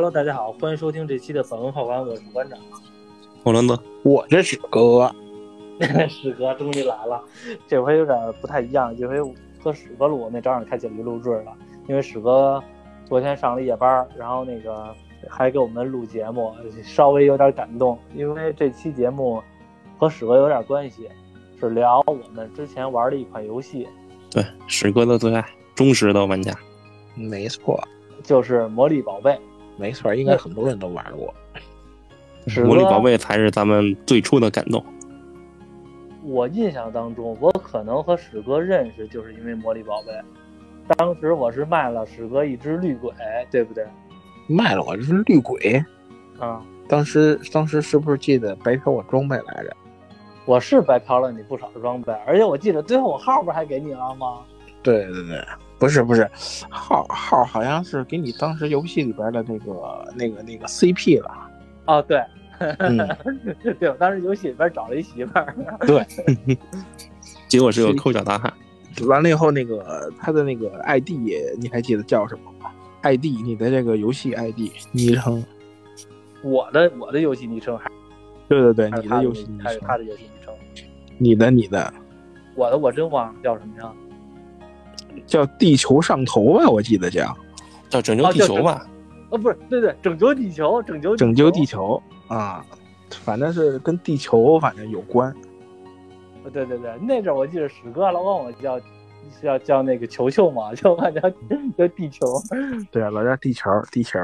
[0.00, 2.58] Hello，大家好，欢迎收听这期的本文炮馆，我是馆长。
[3.42, 5.14] 我伦德，我这是哥，
[6.08, 7.22] 史哥终于来了，
[7.68, 9.20] 这回有点不太一样，这回
[9.62, 11.52] 和史哥录，那正好开启了录制了。
[11.86, 12.64] 因为史哥
[13.04, 14.86] 昨天上了夜班，然后那个
[15.28, 16.50] 还给我们录节目，
[16.82, 17.98] 稍微有点感动。
[18.14, 19.42] 因为这期节目
[19.98, 21.10] 和史哥有点关系，
[21.60, 23.86] 是聊我们之前玩的一款游戏，
[24.30, 25.44] 对，史哥的最爱，
[25.74, 26.56] 忠实的玩家。
[27.14, 27.78] 没错，
[28.22, 29.32] 就是《魔力宝贝》。
[29.80, 31.34] 没错，应该很多人都玩过。
[32.64, 34.84] 魔力宝贝才是咱们最初的感动。
[36.22, 40.12] 我印象当中，我可能和史哥认识，就是因为魔力宝贝。
[40.96, 43.10] 当时我是卖了史哥一只绿鬼，
[43.50, 43.86] 对不对？
[44.46, 45.82] 卖了我这是绿鬼。
[46.38, 49.74] 啊，当时当时是不是记得白嫖我装备来着？
[50.44, 54.40] 我是白嫖了你不少装备，而且我记得最后我号不是还给你了吗？
[54.82, 55.44] 对对对，
[55.80, 56.28] 不是不是，
[56.68, 61.50] 号号好像是给你当时游戏里边的那个那个那个 CP 了。
[61.86, 62.22] 哦，对，
[62.58, 62.98] 嗯，
[63.80, 65.54] 对，我当时游戏里边找了一媳妇儿。
[65.86, 66.06] 对，
[67.48, 68.52] 结果是个抠脚大汉。
[69.06, 71.10] 完了以后，那个他的那个 ID
[71.58, 72.70] 你还记得叫什么吗
[73.02, 75.42] ？ID 你的这个游戏 ID 昵称？
[76.42, 77.90] 我的我的游戏昵称还？
[78.48, 79.88] 对对对，你的游戏昵还是称？
[79.88, 80.54] 他的游戏昵称？
[81.16, 81.92] 你的你的
[82.54, 83.90] 我的我真忘了叫什么呀？
[85.26, 87.36] 叫地球上头吧，我记得叫
[87.88, 88.86] 叫拯救地球吧？
[89.30, 92.64] 哦，不是，对对，拯救地球，拯救拯救地球啊，
[93.10, 95.30] 反正是跟地球反正有关。
[96.42, 98.80] 哦对对对，那阵儿我记得史哥老管我叫
[99.42, 101.30] 叫叫那个球球嘛，叫我叫
[101.76, 102.26] 叫地球。
[102.90, 104.18] 对啊，老叫地球地球。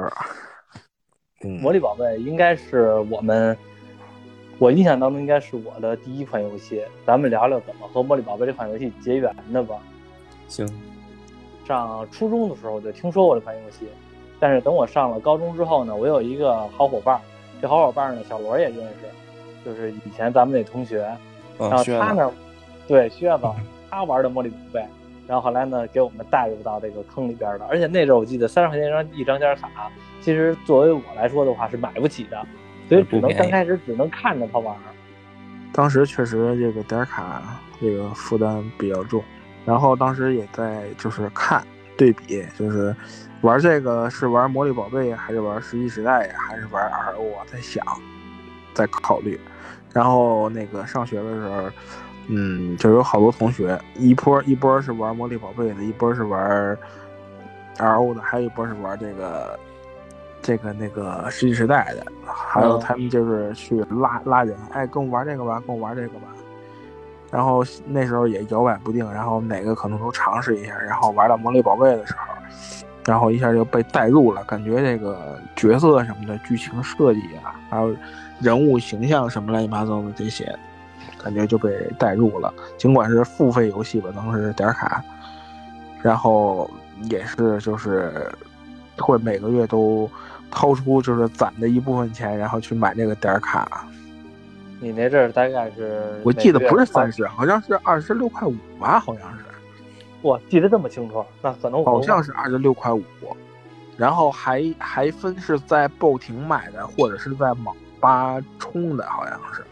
[1.44, 3.56] 嗯，魔力宝贝应该是我们，
[4.58, 6.82] 我印象当中应该是我的第一款游戏。
[7.06, 9.76] 咱们聊聊怎么和魔力宝贝这款游戏结缘的吧。
[10.48, 10.68] 行，
[11.66, 13.86] 上初中的时候我就听说过这款游戏，
[14.38, 17.20] 但是等我上了高中之后呢，我有一个好伙伴，
[17.60, 21.10] 这好伙伴呢小罗也认识，就是以前咱们那同学。
[21.58, 22.30] 然后他呢，
[22.86, 23.44] 对靴子，
[23.90, 24.86] 他玩的魔力宝贝，
[25.26, 27.66] 然后后来呢给我们带入到这个坑里边了。
[27.70, 29.90] 而且那阵儿我记得三十块钱一张一张点卡，
[30.20, 32.46] 其实作为我来说的话是买不起的，
[32.90, 34.76] 所以只能刚开始只能看着他玩。
[35.72, 39.24] 当时确实这个点卡这个负担比较重，
[39.66, 41.62] 然后当时也在就是看
[41.96, 42.94] 对比，就是
[43.40, 47.84] 玩这个是玩魔力宝贝还是玩世纪时代呀，还是玩 RO 啊，在想，
[48.72, 49.38] 在考虑。
[49.92, 51.70] 然后那个上学的时候，
[52.28, 56.78] 嗯，就有好多同学，一波一波是玩魔力宝贝的，一波是玩
[57.78, 59.58] RO 的，还有一波是玩这个
[60.42, 66.28] 这个那个世纪时代的，还有嗯他们就是去拉拉人，哎，跟我玩这个吧，跟我玩这个吧。
[67.36, 72.32] 然后那时候也摇摆不定，然后哪个可能都尝试一下，然后玩到魔力宝贝的时候，
[73.04, 77.94] 然后一下就被带入了，感觉这个角色什么的、剧情设计啊，还有
[78.40, 80.50] 人物形象什么乱七八糟的这些，
[81.22, 82.50] 感觉就被带入了。
[82.78, 85.04] 尽管是付费游戏吧，当时点卡，
[86.00, 86.70] 然后
[87.02, 88.32] 也是就是
[88.96, 90.10] 会每个月都
[90.50, 93.86] 掏出就是攒的一部分钱，然后去买这个点卡。
[94.78, 99.44] 你那阵儿大概是我记得不是三，十，好像是二十六块五吧，好像是。
[100.22, 103.02] 我记得这么清楚，那可能我好像是二十六块五，
[103.96, 109.64] 然后还还分是在 BO 亭买的，或者是在网吧充的，好像是。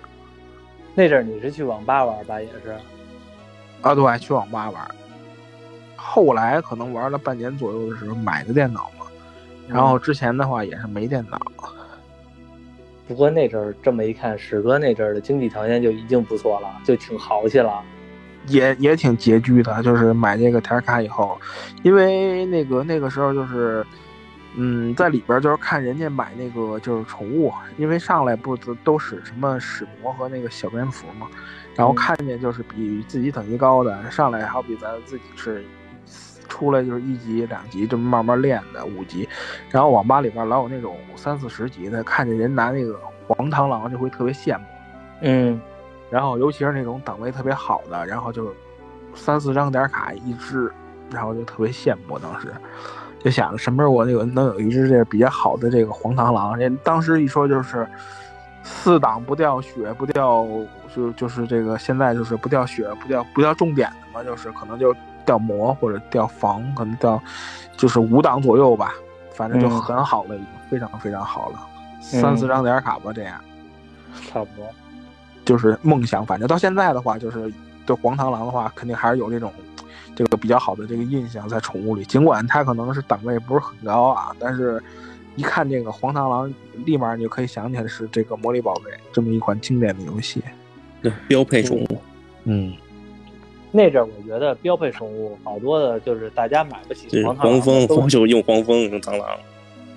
[0.94, 2.76] 那阵儿你是去网吧玩吧，也是。
[3.82, 4.88] 啊，对，去网吧玩。
[5.96, 9.06] 后来可能玩了半年左右的时候买的电脑嘛，
[9.66, 11.38] 然后之前的话也是没电脑。
[13.06, 17.82] 不过那阵儿这么一看，史哥那阵儿的经济条件就已经不错了，就挺豪气了。
[18.48, 21.38] 也也挺拮据的，就是买这个台卡以后，
[21.82, 23.82] 因为那个那个时候就是，
[24.54, 31.26] 嗯，在里边就是看人家买那个就是宠物，因为上来不都都使什么史魔和那个小蝙蝠嘛，
[31.74, 35.64] 然后嗯看见就是比自己等级高的上来，好比咱自己是
[36.48, 39.28] 出来就是一级两级这么慢慢练的五级，
[39.70, 44.64] 然后网吧里边老有那种三四十级的，看见人拿那个黄螳螂就会特别羡慕。
[45.22, 45.60] 嗯，
[46.10, 48.54] 然后尤其是那种档位特别好的，然后就
[49.14, 50.70] 三四张点卡一只，
[51.10, 52.18] 然后就特别羡慕。
[52.18, 52.52] 当时
[53.20, 56.56] 就想着什么时候我有能有一只这个比较好的这个黄螳螂。
[56.56, 57.88] 人当时一说就是
[58.62, 60.46] 四档不掉血不掉，
[60.94, 67.22] 就就是这个现在就是不掉血不掉不掉重点的嘛，就是可能就掉魔或者掉防，可能掉
[67.76, 68.94] 就是五档左右吧，
[69.32, 71.66] 反正就嗯很好了，已经非常非常好了，
[72.12, 73.40] 嗯三四张点卡吧这样。
[74.26, 74.66] 差不多。
[75.44, 77.52] 就是梦想，反正到现在的话，就是
[77.84, 79.52] 对黄螳螂的话，肯定还是有这种
[80.14, 82.02] 这个比较好的这个印象在宠物里。
[82.04, 84.82] 尽管它可能是档位不是很高啊，但是
[85.36, 86.50] 一看这个黄螳螂，
[86.86, 90.42] 立马你就可以想起来是这个魔力宝贝这么一款经典的游戏。
[91.02, 92.00] 对，标配宠物。
[92.44, 92.74] 嗯，
[93.76, 99.28] 那阵儿我觉得标配宠物好多的就是大家买不起，黄螳黄蜂就用黄蜂用螳螂。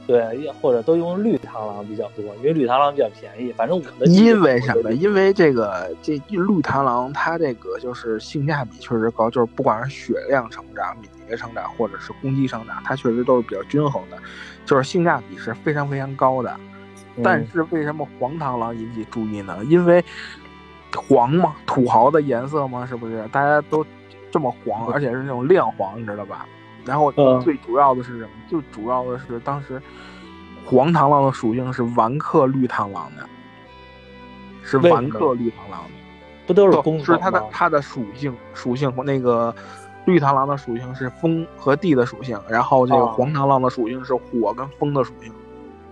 [0.08, 0.24] 对，
[0.60, 3.54] 或者都用绿螳螂比较多，因为绿螳螂比较便宜。
[3.54, 4.92] 反正我的因为什么？
[4.94, 14.18] 因为这个这绿螳螂它这个就是性价比确实高，就是不管是血量成长、敏捷成长，或者是攻击成长，它确实都是比较均衡的，
[14.66, 16.50] 就是性价比是非常非常高的。
[17.18, 19.58] 嗯但是为什么黄螳螂引起注意呢？
[19.68, 20.04] 因为
[20.98, 23.28] 黄吗，土豪的颜色吗，是不是？
[23.32, 23.86] 大家都
[24.32, 26.46] 这么黄，而且是那种亮黄，你知道吧？
[26.86, 28.30] 然后嗯最主要的是什么？
[28.50, 29.82] 就主要的是当时
[30.66, 33.28] 黄螳螂的属性是完克绿螳螂的，
[34.64, 35.90] 是完克绿螳螂的。
[36.46, 37.44] 不都是不工是它的？
[37.52, 39.54] 它的属性属性那个
[40.06, 45.34] 绿螳螂的属性是风和地的属性，然后这个哦黄螳螂的属性是火跟风的属性。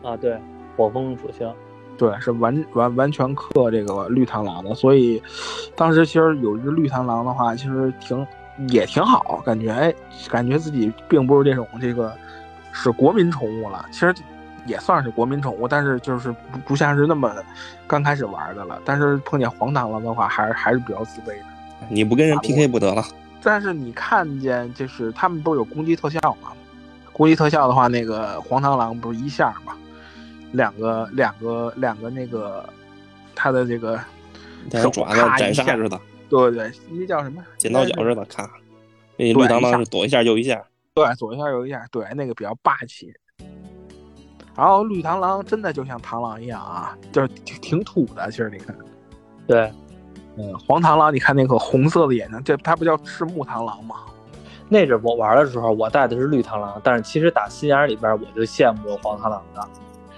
[0.02, 0.40] 啊，对，
[0.78, 1.54] 火风属性。
[1.98, 5.22] 对，是完完完全克这个绿螳螂的，所以
[5.76, 8.26] 当时其实有一只绿螳螂的话，其实挺
[8.70, 9.94] 也挺好，感觉哎，
[10.30, 12.14] 感觉自己并不是这种这个
[12.72, 14.14] 是国民宠物了，其实
[14.66, 17.32] 也算是国民宠物，但是就是不不像是那么
[17.88, 18.80] 刚开始玩的了。
[18.84, 21.46] 但是碰见黄螳螂的话，还是还是比较自卑的。
[21.90, 23.04] 你不跟人 PK 不得了。
[23.44, 26.52] 但是你看见就是他们不是有攻击特效吗？
[27.14, 29.74] 攻击特效的话，那个黄螳螂不是一下吗？
[30.56, 32.68] 两个两个两个那个
[33.36, 33.98] 他的这个
[34.72, 36.00] 手像爪子斩杀似的，
[36.30, 37.44] 对对，那叫什么？
[37.58, 38.50] 剪刀脚似的，咔。
[39.18, 40.62] 那绿对螳螂是躲一下又一下。
[40.94, 43.14] 对，左一下右一下，对，那个比较霸气。
[44.56, 48.32] 然后绿螳螂真的就像螳螂一样啊，就是挺挺土的。
[48.32, 48.74] 其实你看，
[49.46, 49.72] 对，
[50.38, 53.98] 嗯，黄螳螂，你看那个红色的眼睛，这它不叫赤木螳螂吗？
[54.70, 59.68] 那阵我玩的时候，我带的是绿螳螂，但是其实打心眼里边我就羡慕黄螳螂的，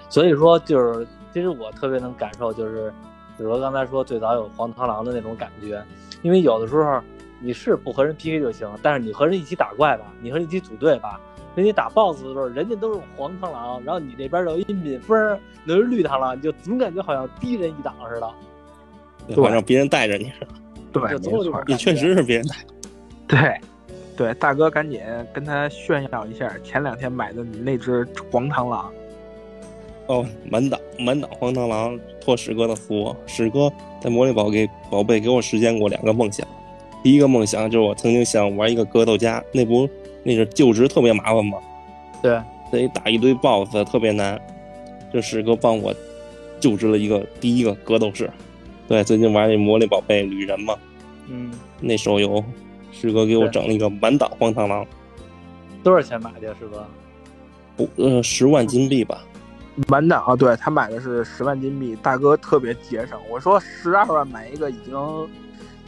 [0.08, 2.92] 所以说就是其实我特别能感受，就是
[3.36, 5.82] 子罗刚才说最早有黄螳螂的那种感觉，
[6.22, 7.00] 因为有的时候
[7.40, 11.20] 你是不和人 PK 就行，但是你和人一起打怪吧，你和人一起组队吧，
[11.54, 18.30] 人家打 BOSS 的时候，人家都是黄螳螂，然后你这边有一敏风，那是绿螳螂，你就总感觉好像低人一档似的，
[19.28, 20.32] 对反正别人带着你，
[20.92, 21.62] 对，就没错总有这种。
[21.66, 22.56] 也确实是别人带。
[23.28, 23.60] 对，
[24.16, 25.00] 对，大哥赶紧
[25.32, 28.90] 跟他炫耀一下，前两天买的你那只黄螳螂。
[30.08, 33.70] 哦，满档满档黄螳螂托史哥的福，史哥
[34.00, 36.46] 在魔力宝给宝贝给我实现过两个梦想。
[37.02, 39.88] 第一个梦想就是我曾经想玩一个格斗家，那不
[40.24, 41.58] 那是就职特别麻烦吗？
[42.22, 42.40] 对，
[42.72, 44.40] 得打一堆 BOSS 特别难。
[45.12, 45.94] 这史哥帮我
[46.58, 48.30] 就职了一个第一个格斗士。
[48.88, 50.74] 对，最近玩那魔力宝贝旅人嘛，
[51.28, 52.42] 嗯，那手游，
[52.92, 54.86] 史哥给我整了一个满档黄螳螂，
[55.84, 56.86] 多少钱买的呀，师哥？
[57.76, 59.22] 不呃十万金币吧。
[59.86, 63.18] 满档啊，对他买的是十万金币，大哥特别节省。
[63.30, 64.92] 我说十二万买一个已经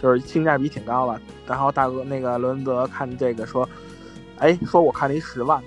[0.01, 1.21] 就是性价比挺高了。
[1.47, 3.69] 然后大哥那个伦德看这个说，
[4.39, 5.61] 哎，说我看你十万，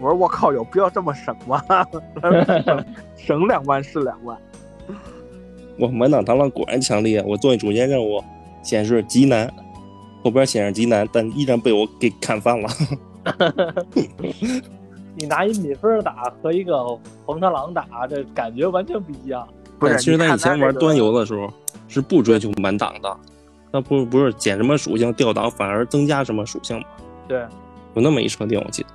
[0.00, 1.62] 我说我靠，有必要这么省吗？
[3.16, 4.36] 省两万是两万。
[5.78, 8.24] 我满档螳螂果然强烈，我做一主线任务
[8.62, 9.52] 显示极难，
[10.22, 12.68] 后边显示极难，但依然被我给砍翻了。
[15.18, 16.84] 你拿一米分打和一个
[17.24, 19.48] 红螳螂打，这感觉完全不一样。
[19.78, 21.50] 不是，其实，在以前玩端游的时候
[21.88, 23.16] 是不追求满档的，
[23.72, 26.86] 那不不是减什么属性掉档，反而增加什么属性吗？
[27.26, 27.40] 对，
[27.94, 28.88] 有那么一设定，我记得。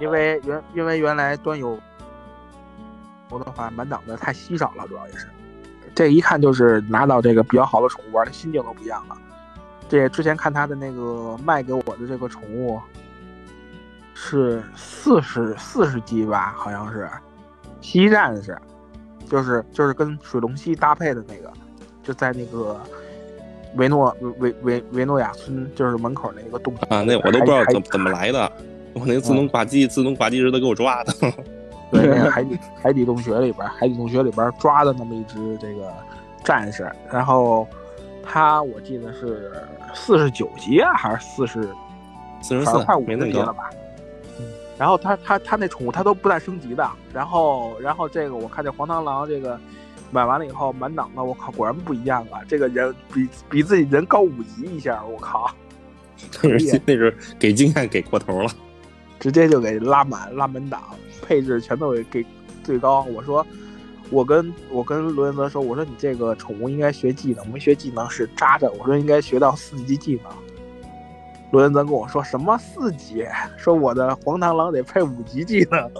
[0.00, 1.76] 因为原因为原来端游
[3.30, 5.26] 我的话满档的太稀少了，主要也是。
[5.94, 9.16] 这一看就是拿到这个比较好的宠物，玩的心境都不一样了。
[9.88, 12.78] 这之前看他的那个卖给我的这个宠物
[14.20, 17.08] 是四十四十级吧，好像是
[17.80, 18.58] 蜥蜴战士，
[19.30, 21.52] 就是就是跟水龙蜥搭配的那个，
[22.02, 22.76] 就在那个
[23.76, 28.50] 维诺维维维诺亚村就是门口那个洞啊，那我都不知道怎么怎么来的，
[28.92, 31.14] 我那自动挂机，自动挂机时他给我抓的。
[31.92, 35.90] 对，那个 海底海底洞穴里边，海底洞穴里边抓的那么一只这个
[36.44, 37.66] 战士，然后
[38.22, 39.52] 他我记得是
[39.94, 41.62] 四十九级啊，还是四十，
[42.42, 43.26] 四十四反正快五没那么高。
[43.26, 43.70] 十级了吧？
[44.78, 49.58] 然后他他他那宠物他都不带升级的，然后然后这个我看这黄螳螂这个
[50.10, 52.40] 买完了以后满档的，我靠，果然不一样啊！
[52.46, 55.50] 这个人比比自己人高五级一下，我靠，
[56.42, 58.50] 那是那是给经验给过头了。
[59.20, 60.80] 直接就给拉满拉满档，
[61.20, 62.26] 配置全都给给
[62.62, 63.02] 最高。
[63.12, 63.44] 我说，
[64.10, 68.70] 我跟我跟罗元泽说，我说你这个宠物应该学技能，没学技能是渣着。
[68.78, 70.32] 我说应该学到四级技能。
[71.50, 73.26] 罗元泽跟我说什么四级？
[73.56, 75.90] 说我的黄螳螂得配五级技能。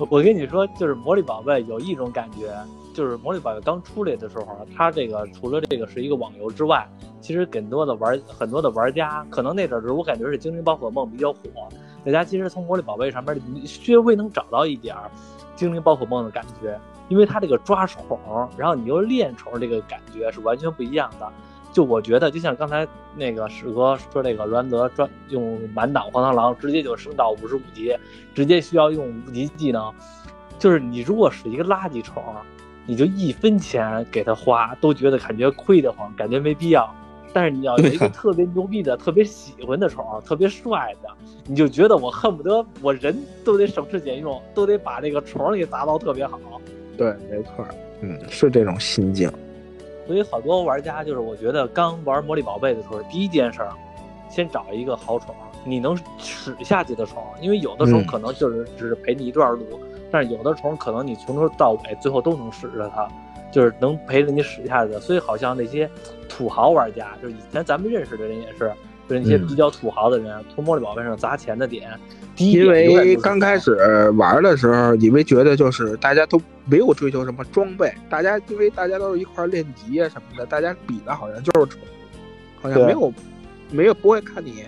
[0.10, 2.50] 我跟你说，就是魔力宝贝有一种感觉，
[2.94, 6.88] 就是魔力宝贝刚出来的时候，它这个除了这个是一个网游之外，
[7.20, 11.40] 其实很多的玩很多的玩家，可能那阵儿我感觉是精灵宝可梦比较火，
[12.04, 14.96] 大家其实从魔力宝贝上面稍微能找到一点
[15.54, 18.18] 精灵宝可梦的感觉，因为它这个抓宠，
[18.56, 21.30] 然后你又练宠，这个感觉是完全不一样的。
[21.72, 22.86] 就我觉得，就像刚才
[23.16, 27.96] 那个史哥说，那个阮德专用满档黄螳螂直接就升到五十五级，
[28.34, 29.92] 直接需要用五级技能。
[30.58, 32.22] 就是你如果是一个垃圾宠，
[32.86, 36.88] 你就一分钱给他花都觉得感觉亏得慌，感觉没必要。
[37.32, 41.08] 但是你要有一个特别牛逼的、特别喜欢的宠，特别帅的，
[41.46, 46.38] 你就觉得我恨不得我人都得省吃俭用，都得把这个宠给打造特别好。
[46.98, 47.66] 对，没错，
[48.02, 49.32] 嗯，是这种心境。
[50.06, 53.70] 所以好多玩家就是，我觉得刚玩魔力宝贝的时候，第一件事儿，
[54.28, 59.80] 先找一个好宠，你能使下去的宠，因为有的时候可能就是只是陪你一段路，
[60.10, 63.08] 但是有的宠可能你从头到尾最后都能使着它，
[63.52, 65.00] 就是能陪着你使下去的。
[65.00, 65.88] 所以好像那些
[66.28, 68.72] 土豪玩家，就是以前咱们认识的人也是，
[69.08, 71.90] 就是那些比较土豪的人，从魔力宝贝上砸钱的点。
[72.38, 73.74] 因为刚开始
[74.16, 81.80] 玩的时候，你没觉得就是大家都没有追求什么装备，大家因为大家都是一块练级啊什么的，大家比的好像就是宠，
[82.60, 83.12] 好像没有
[83.70, 84.64] 没有不会看你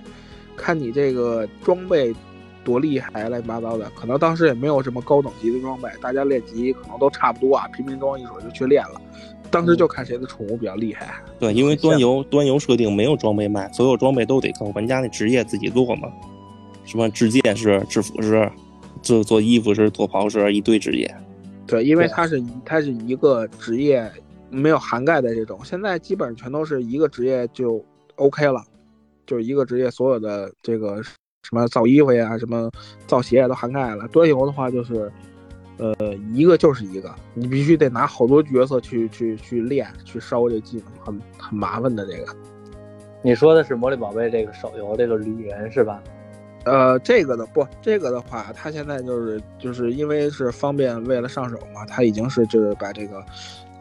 [0.57, 2.15] 看你这个装备
[2.63, 9.01] 多厉害乱七八糟的，可能当时也没有什么高等级的装备，大家练级可能都差不多啊，平民装一水就去练了，
[9.51, 11.15] 当时就看谁的宠物比较厉害。
[11.39, 16.09] 对，因为端游端游设定没有装备卖，所有装备都得靠玩家那职业自己做嘛。
[16.85, 18.51] 什么制剑师、制服师，
[19.03, 21.13] 做做衣服师、做袍师，一堆职业。
[21.67, 24.11] 对，因为它是它是一个职业，
[24.51, 25.59] 没有涵盖的这种。
[25.65, 27.83] 现在基本上全都是一个职业就
[28.17, 28.63] OK 了，
[29.27, 32.71] 就是一个职业所有的这个什么造衣服呀、什么
[33.07, 34.07] 造鞋呀都涵盖了。
[34.09, 35.11] 端游的话就是，
[35.79, 35.95] 呃，
[36.35, 42.37] 一个就是一个，你必须得拿好多角色去去去练、去烧这技能，很很麻烦的这个。
[43.23, 46.03] 你说的是魔力宝贝这个手游这个旅人是吧？
[46.65, 53.23] 呃，这个的不，这个的话，它现在就是就是因为是方便，为了上手嘛，它已经是就是把这个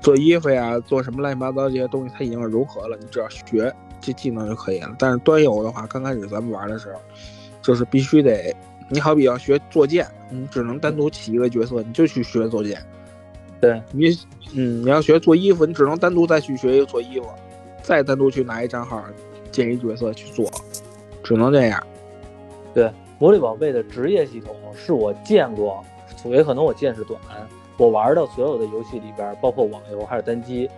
[0.02, 4.94] 做衣服呀，做什么乱七八糟这些东西，它已经是融合了，你只要学这技能就可以了。
[5.00, 7.00] 但是端游的话，刚开始咱们玩的时候，
[7.62, 8.54] 就是必须得，
[8.90, 12.86] 你好比要学做剑，你只能单独起一个角色，你就去学做剑。
[13.62, 14.10] 对你，
[14.56, 17.28] 嗯，你要学做衣服，你只能单独再去学一个做衣服，
[17.82, 19.02] 再单独去拿一账号
[19.54, 20.52] 建一角色去做，
[21.24, 21.82] 只能这样。
[22.74, 22.90] 对
[23.20, 25.84] 魔力宝贝的职业系统是我见过，
[26.26, 27.20] 也可能我见识短。
[27.78, 30.70] 我玩的所有的游戏里边，包括网游还是单机，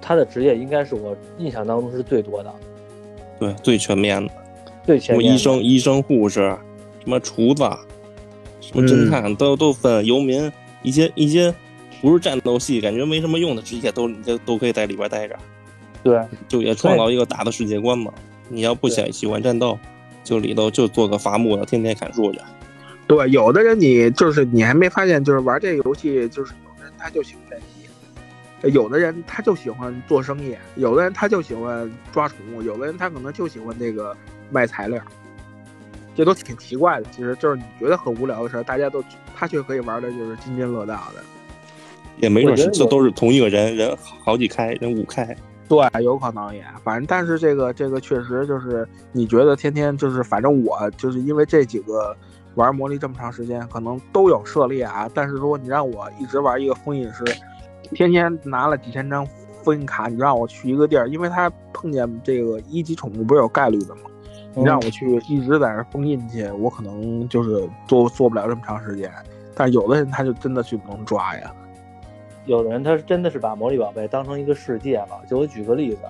[0.00, 2.54] 它的职业应该是我印象当中是最多的。
[3.38, 4.32] 对，最全面的。
[4.84, 5.34] 最全面。
[5.34, 6.56] 医生、医生、护士，
[7.00, 7.64] 什么厨子，
[8.60, 10.06] 什么侦探，都都分。
[10.06, 10.50] 游民，
[10.82, 11.52] 一些一些
[12.00, 15.36] 不是战斗系，感觉没什么用的职业，都都都可以在里边待着。
[16.04, 18.12] 对，就也创造一个大的世界观嘛。
[18.48, 19.76] 你要不想喜欢战斗。
[20.26, 22.40] 就里头就做个伐木的，天天砍树去。
[23.06, 34.16] 对，有的人你就是你还没发现，就是玩这个游戏，就是有的人他就喜欢练级，有的人他就喜欢做生意，有的人他就喜欢抓宠物，有的人他可能就喜欢这个
[34.50, 35.00] 卖材料，
[36.16, 37.06] 这都挺奇怪的。
[37.12, 39.04] 其实就是你觉得很无聊的事儿，大家都
[39.36, 41.22] 他却可以玩的就是津津乐道的。
[42.18, 45.36] 也没准是这都是同一个人，人好几开，人五开。
[45.68, 52.16] 对，有可能也，反正但是这个这个确实就是，你觉得天天就是，反正我就是因为这几个
[52.54, 55.10] 玩魔力这么长时间，可能都有涉猎啊。
[55.12, 57.24] 但是如果你让我一直玩一个封印师，
[57.92, 59.26] 天天拿了几千张
[59.64, 64.02] 封印卡，你让我去一个地儿，因为他碰见这个一级宠物不是有概率的吗？
[64.54, 69.12] 你让我去一直在那封印去，我可能就是做做不了这么长时间。
[69.54, 71.52] 但有的人他就真的去能抓呀。
[72.46, 75.20] 有的人他真的是把魔力宝贝当成一个世界了。
[75.28, 76.00] 就我举个例子，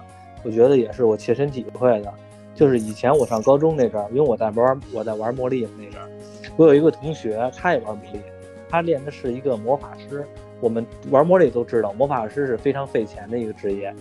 [0.45, 2.12] 我觉得也是我切身体会的。
[2.55, 6.09] 就是以前我上高中那阵儿，因为我在玩我在玩魔力那阵儿，
[6.57, 8.21] 我有一个同学他也玩魔力，
[8.69, 10.26] 他练的是一个魔法师。
[10.61, 13.95] 我们玩魔力都知道，魔法师是非常费钱的一个职业，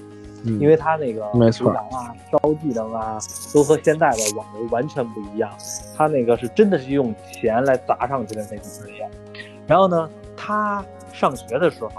[0.45, 3.19] 因为他那个技能啊、烧技能啊，
[3.53, 5.51] 都和现在的网游完全不一样。
[5.97, 9.05] 他那个是真的是用钱来砸上去的那种职业。
[9.67, 11.91] 然后呢，他上学的时候。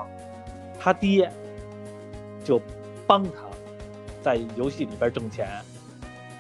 [0.87, 1.29] 他爹
[2.45, 2.63] 就
[3.09, 3.31] 帮他，
[4.23, 5.49] 在游戏里边挣钱。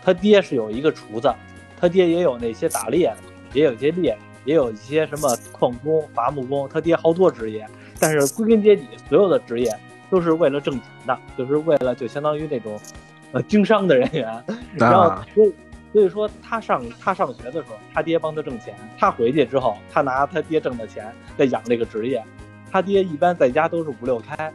[0.05, 1.29] 他爹是有一个厨子，
[1.81, 3.17] 他爹也有那些打猎的，
[3.55, 6.69] 也有一些猎，也有一些什么矿工、伐木工。
[6.69, 7.67] 他爹好多职业，
[7.99, 9.69] 但是归根结底，所有的职业
[10.09, 12.79] 都是为了挣钱的，就是为了就相当于那种
[13.33, 14.45] 呃经商的人员。
[14.79, 15.53] 然后所以
[15.93, 22.23] 所以说他上他上学的时候，他爹帮他挣钱，他回去之后，他拿他爹挣的钱在养这个职业。
[22.77, 24.53] 他爹一般在家都是五六开，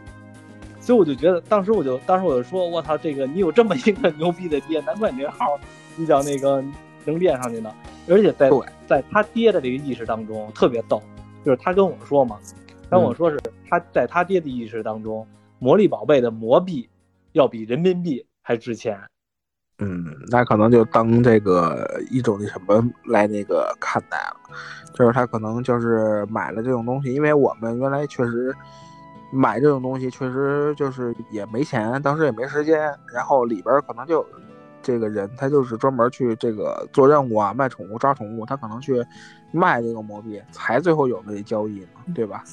[0.78, 5.58] 所以我就觉得，当时我就当时我就说，我操，这个你有这么一个牛逼的爹，难怪你这号
[5.96, 6.62] 你叫那个
[7.04, 7.74] 能练上去呢。
[8.08, 8.48] 而且在
[8.86, 11.02] 在他爹的这个意识当中特别逗，
[11.44, 12.38] 就是他跟我说嘛，
[12.88, 15.26] 跟我说是他在他爹的意识当中，
[15.58, 16.88] 魔力宝贝的魔币
[17.32, 18.96] 要比人民币还值钱。
[19.84, 24.56] 嗯，那可能就当这个一种那什么来那个看待了，
[24.94, 28.54] 就是他可能就是买了这种东西，因为我们原来确实
[29.32, 34.24] 买这种东西确实就是也没钱，当时也没时间，然后里边可能就
[34.80, 39.04] 这个人他就是专门去这个做任务啊，卖宠物抓宠物，他可能去
[39.50, 42.44] 卖这个魔币，才最后有的这交易嘛，对吧？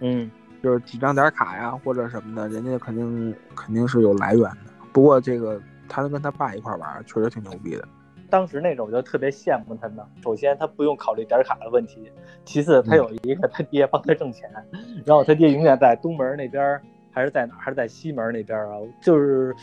[0.00, 0.30] 嗯，
[0.62, 4.58] 就是几张点卡呀或者什么的，人家肯定肯定是有来源的。
[4.92, 5.58] 不过这个。
[5.88, 7.86] 他能跟他爸一块玩，确实挺牛逼的。
[8.30, 10.04] 当时那种我就特别羡慕他呢。
[10.22, 12.10] 首先，他不用考虑点卡的问题；
[12.44, 14.50] 其次，他有一个他爹帮他挣钱。
[15.04, 16.80] 然后他爹永远在东门那边，
[17.12, 17.54] 还是在哪？
[17.56, 18.76] 还是在西门那边啊？
[19.00, 19.54] 就是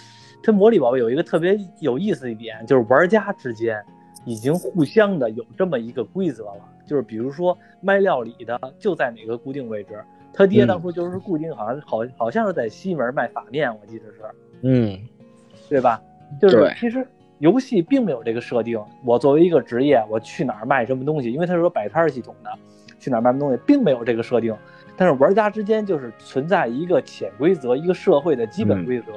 [0.41, 3.83] 他魔力宝贝有一个特别有意思一点，就是玩家之间
[4.25, 6.69] 已经互相的有这么一个规则了。
[6.85, 10.01] 就是比如说卖料理的就在哪个固定位置，
[10.33, 14.21] 他爹当初就是固定，好像好好像是在西门卖法面，我记得是，
[14.61, 14.97] 嗯，
[15.67, 16.01] 对吧？
[16.39, 17.07] 就是其实
[17.39, 21.31] 游戏并没有这个设定，我作为一个职业，我去哪儿卖什么东西？
[21.31, 22.51] 因为它是说摆摊系统的，
[22.99, 24.55] 去哪儿卖什么东西，并没有这个设定。
[24.95, 29.13] 但是玩家之间就是存在一个潜规则，一个社会的基本规则。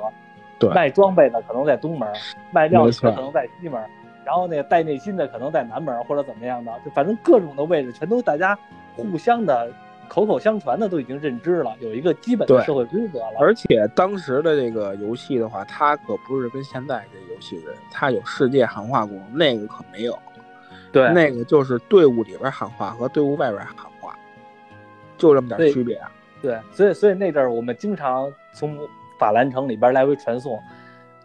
[0.58, 2.08] 对，卖装备的可能在东门，
[2.50, 3.80] 卖料的可能在西门，
[4.24, 8.58] 然后那个带内心的可能在南门或者怎么样的，就反正各种的位置全都大家
[8.96, 9.70] 互相的。
[10.08, 13.36] 口口相传的都已经认知了，有一个基本的社会规则了。
[13.40, 20.18] 而且当时的这个游戏的话，它可不是跟现在这游戏似的，它有世界喊话功能，那个可没有。
[20.92, 24.16] 对，那个就是队伍里边喊话和队伍外边喊话，
[25.18, 26.00] 就这么点区别。
[26.40, 28.78] 对，所以所以那阵儿我们经常从
[29.18, 30.62] 法兰城里边来回传送，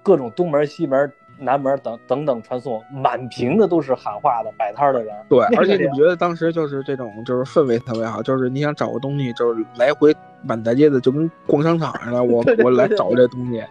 [0.01, 1.11] 各种东门西门。
[1.39, 5.15] 南门等等等传送，满屏的都是喊话的摆摊的人。
[5.29, 12.23] 对，而且你不觉得当时就是这种，就是氛围特别好，就是你想找个东西，就是来回满大街的，就跟逛商场似的。
[12.23, 13.63] 我 我来找这东西，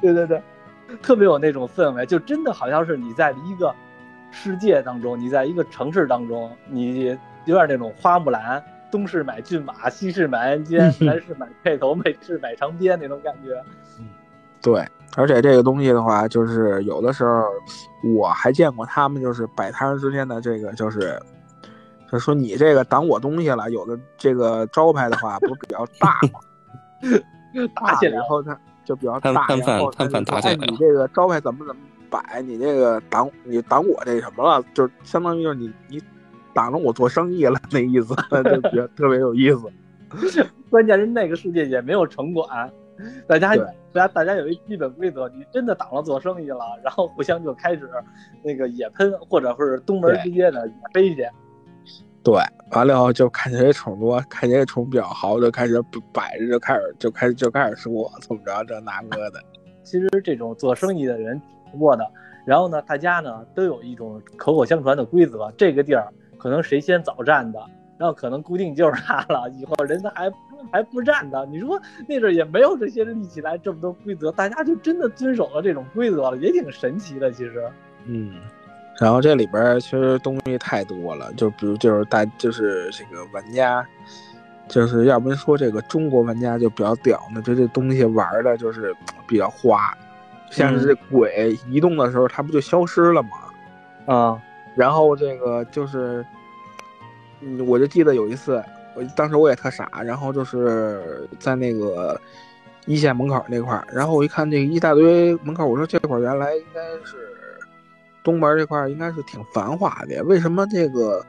[0.00, 0.40] 对 对对，
[1.02, 3.74] 特别有那种氛围，就真的好像是你在一个
[4.30, 13.60] 世界当中，你在一个城市当中，你有点那种花木兰，东市买骏马，西市买鞍鞯，南市买辔头，北市买长鞭那种感觉。
[14.64, 14.88] 嗯，对。
[15.16, 17.44] 而且这个东西的话，就是有的时候
[18.16, 21.16] 我还见过他们就是摆摊之间的这个，就是
[22.10, 23.70] 就说你这个挡我东西了。
[23.70, 26.40] 有的这个招牌的话，不是比较大吗？
[27.76, 30.56] 大起来，然后他就比较大，然后摊贩打起来。
[30.56, 32.42] 你这个招牌怎么怎么摆？
[32.42, 34.60] 你这个挡你挡我这什么了？
[34.74, 36.02] 就相当于就是你你
[36.52, 39.62] 挡着我做生意了那意思， 就觉得特别有意思。
[40.70, 42.68] 关键是那个世界也没有城管。
[43.26, 43.56] 大家，
[43.92, 47.88] 大家，大家有一基本规则，你真的挡了做生意了，然后互相就开始
[48.42, 51.26] 那个野喷，或者是东门直接的野飞去。
[52.22, 52.34] 对，
[52.70, 59.40] 完了以后就看见这宠多，看见这宠比较好，就开始摆着，就开始就开始就开始说怎么着这那个的。
[59.82, 62.10] 其实这种做生意的人挺多的，
[62.46, 67.60] 然后呢，大家呢都有一种口口相传的规则，这个地儿可能谁先早占的。
[67.96, 70.28] 然后可能固定就是他了，以后人家还
[70.70, 71.44] 还不占的。
[71.46, 77.32] 你说那阵也没有这些立起来这么多规则，大家就真的遵守了这种规则了，也挺神奇的。
[77.32, 77.62] 其实，
[78.06, 78.34] 嗯，
[79.00, 83.86] 然后这里边其实东西太多了，就比如就是大就是这个玩家，
[84.68, 88.94] 就是要不然说这个中国玩家就比较屌呢，就这东西玩的就是
[89.26, 89.96] 比较花，
[90.50, 93.28] 像是这鬼移动的时候，它不就消失了吗？
[94.06, 94.42] 啊，
[94.74, 96.24] 然后这个就是。
[97.46, 98.62] 嗯，我就记得有一次，
[98.94, 102.20] 我当时我也特傻，然后就是在那个
[102.86, 107.30] 一线门口那块儿，然后我一看这一大堆门口，我说这块儿原来应该是
[108.22, 111.24] 东门这块儿应该是挺繁华的，为什么这个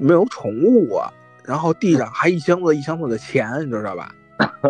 [0.00, 1.12] 没有宠物啊？
[1.44, 4.14] 然后地上还一箱子一箱子的钱，你知道吧？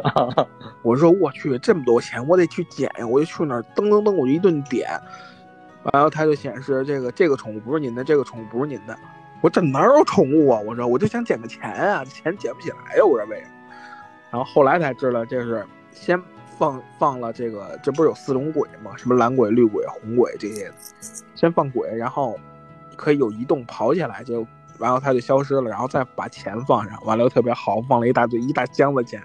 [0.82, 3.06] 我说我去，这么多钱，我得去捡呀！
[3.06, 4.88] 我就去那儿噔噔噔，我就一顿点，
[5.92, 8.96] 完了它就显示这个这个宠物不是您的，这个宠物不是您的。
[9.42, 10.60] 我这哪有宠物啊？
[10.60, 13.04] 我说我就想捡个钱啊，这钱捡不起来呀！
[13.04, 13.52] 我说为什么？
[14.30, 16.20] 然后后来才知道，这是先
[16.58, 18.92] 放放了这个，这不是有四种鬼吗？
[18.96, 20.70] 什么蓝鬼、绿鬼、红鬼这些，
[21.34, 22.38] 先放鬼，然后
[22.96, 24.46] 可以有移动跑起来，就
[24.78, 29.22] 然后它就消失了，然后再把钱放上，完了又特别好，放了一大堆一大箱子钱，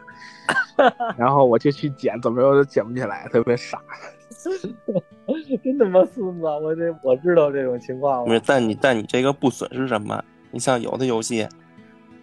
[1.18, 3.82] 然后我就去捡，怎么着都捡不起来，特别傻。
[5.64, 6.44] 真他妈孙子！
[6.44, 8.26] 我这我知道这种情况了。
[8.26, 10.24] 不是，但你但你这个不损失什么？
[10.52, 11.48] 你像有的游戏，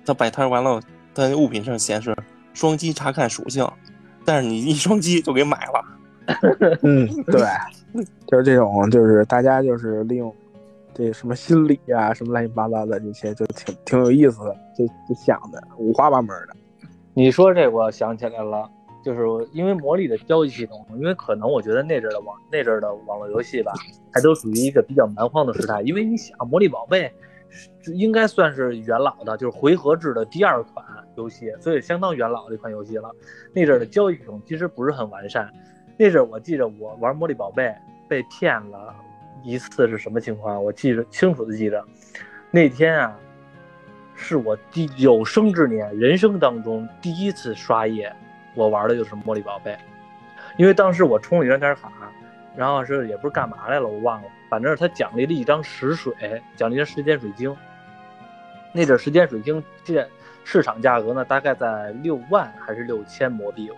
[0.04, 0.80] 它摆摊完了，
[1.14, 2.16] 它物品上显示
[2.54, 3.66] 双击查看属性，
[4.24, 5.84] 但是你一双击就给买了。
[6.82, 7.42] 嗯，对，
[8.26, 10.34] 就是这种，就是大家就是利用
[10.94, 16.54] 这什么心理啊，什么乱七八糟的这些，就挺挺有意思的，就就想的五花八门的。
[17.12, 18.70] 你说这，我想起来了，
[19.02, 23.72] 就是因为魔力的交易系统，因为可能我觉得那阵的网那阵的网络游戏吧，
[24.12, 25.82] 还都属于一个比较蛮荒的时代。
[25.82, 27.12] 因为你想，魔力宝贝
[27.94, 30.84] 应该算是元老的，就是回合制的第二款
[31.16, 33.10] 游戏，所以相当元老的一款游戏了。
[33.52, 35.52] 那阵的交易系统其实不是很完善。
[35.96, 37.74] 那阵我记着我玩魔力宝贝
[38.08, 38.94] 被骗了
[39.44, 40.64] 一次是什么情况？
[40.64, 41.84] 我记着清楚的记着，
[42.50, 43.18] 那天啊。
[44.14, 48.14] 是我第有生之年人生当中第一次刷夜，
[48.54, 49.76] 我玩的就是魔力宝贝，
[50.56, 51.90] 因为当时我充了一张点卡，
[52.56, 56.14] 然后是也不是干嘛来了，我忘了，反正他奖励了一张石水，
[56.56, 57.54] 奖励了时间水晶。
[58.72, 60.08] 那阵时间水晶这
[60.44, 63.70] 市场价格呢，大概在六万还是六千魔币，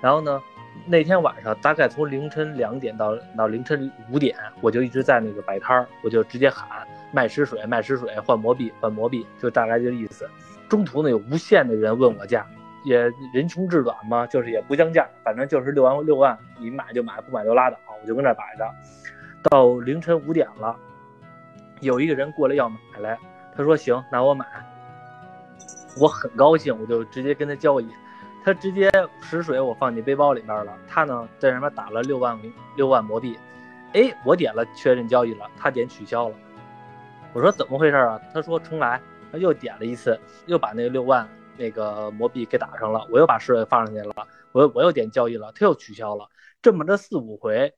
[0.00, 0.40] 然后呢，
[0.86, 6.66] 那天晚上大概从凌晨两点到到凌晨五点，我就一直在那个摆摊，我就直接喊。
[7.12, 10.30] 卖石水，卖石水，换魔币，换魔币，就大概这意思。
[10.68, 12.46] 中途呢，有无限的人问我价，
[12.84, 12.98] 也
[13.32, 18.64] 人穷志短嘛，就是也不降价，反正就是六万六万，你买就买，不买就拉倒，我就跟那摆着。
[19.44, 20.76] 到凌晨五点了，
[21.80, 23.18] 有一个人过来要买来，
[23.56, 24.46] 他说行，那我买。
[25.98, 27.88] 我很高兴，我就直接跟他交易，
[28.44, 28.90] 他直接
[29.20, 32.38] 石水我放进背包里面了，他呢在上面打了六万
[32.76, 33.36] 六万魔币，
[33.92, 36.34] 哎，我点了确认交易了，他点取消了。
[37.32, 38.20] 我说怎么回事啊？
[38.32, 39.00] 他说重来，
[39.32, 41.28] 他又点了一次，又把那个六万
[41.60, 43.06] 那个魔币给打上了。
[43.12, 44.14] 我又把石水放上去了，
[44.52, 46.26] 我我又点交易了，他又取消了。
[46.62, 47.70] 这么着四五回，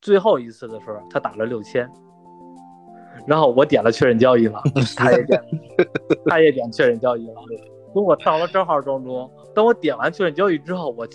[0.00, 1.88] 最后一次的时候他打了六千，
[3.26, 4.62] 然后我点了确认交易了，
[4.96, 5.42] 他也点，
[6.26, 7.34] 他也点确认交易了。
[7.94, 11.06] 等我到了账号当中，等我点完确认交易之后，我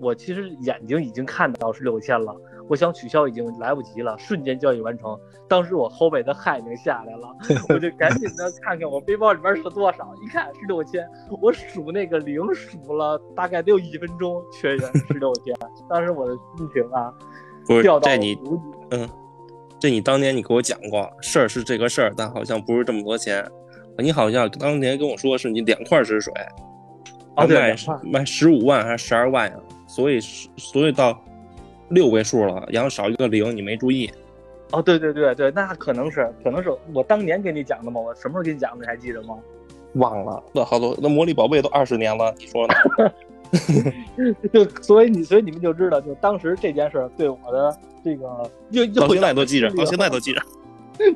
[0.00, 2.34] 我其实眼睛已经看到是六千了。
[2.68, 5.18] 我想取消已经来不及了，瞬间交易完成。
[5.48, 7.34] 当时我后背的汗已经下来了，
[7.70, 11.08] 我就赶紧的看看我背包里边是多少，一看是六千，
[11.40, 15.54] 我数那个零数了大概得有一分钟，确认是六千。
[15.88, 17.12] 当时我的心情啊，
[17.82, 18.38] 掉到这你
[18.90, 19.08] 嗯，
[19.80, 23.42] 这你当年你给我讲过事儿是这个事儿，但好像不是这么多钱。
[23.96, 26.32] 你好像当年跟我说是你两块止水，
[27.34, 29.56] 卖卖十五万还是十二万呀？
[29.86, 31.18] 所以所以到。
[31.90, 34.10] 六位数了，然后少一个零，你没注意。
[34.70, 38.00] 哦，对对对对，那可能是，可能是我当年给你讲的吗？
[38.00, 38.84] 我什么时候给你讲的？
[38.84, 39.38] 你还记得吗？
[39.94, 42.74] 忘了，那好多，那魔力宝贝都二十年了，你说呢？
[44.52, 47.74] 就所以你，所以你们就知道，就当时这件事对我的
[48.04, 50.42] 这个，又到现在都记着，到现在都记着，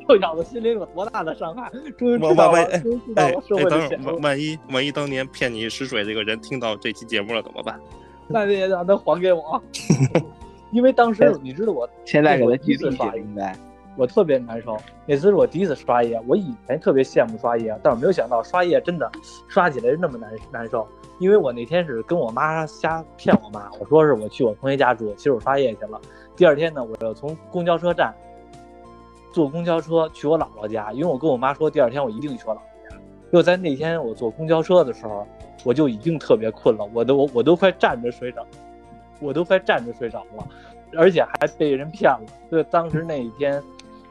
[0.09, 1.71] 又让我心灵有多大的伤害？
[1.95, 4.15] 终于知道了，终于知道了社会的险恶。
[4.17, 7.79] 万一万一当年骗你食水这个人听到这期节目了怎么办？
[8.27, 9.61] 那你也让他还给我。
[10.73, 13.55] 因为当时你知道我现在给他第一次刷应该，
[13.95, 14.75] 我特别难受。
[15.05, 19.09] 那次是我第一次刷夜，我以前特别羡慕刷夜，但我没有想到刷夜真的
[19.47, 20.87] 刷起来是那么难难受。
[21.19, 26.01] 因为我那天是跟我妈瞎骗我妈，我说是我去我同学家住，其实我刷夜去了。
[26.35, 28.11] 第二天呢，我就从公交车站
[29.31, 32.97] 坐公交车去我姥姥家，因为我跟我妈说第二天我一定去我姥姥家。
[33.31, 35.25] 就在那天我坐公交车的时候，
[35.63, 38.43] 我就已经特别困了，我都我我都快站着睡着。
[39.19, 40.47] 我都快站着睡着了，
[40.97, 42.21] 而且还被人骗了。
[42.49, 43.61] 所以当时那一天，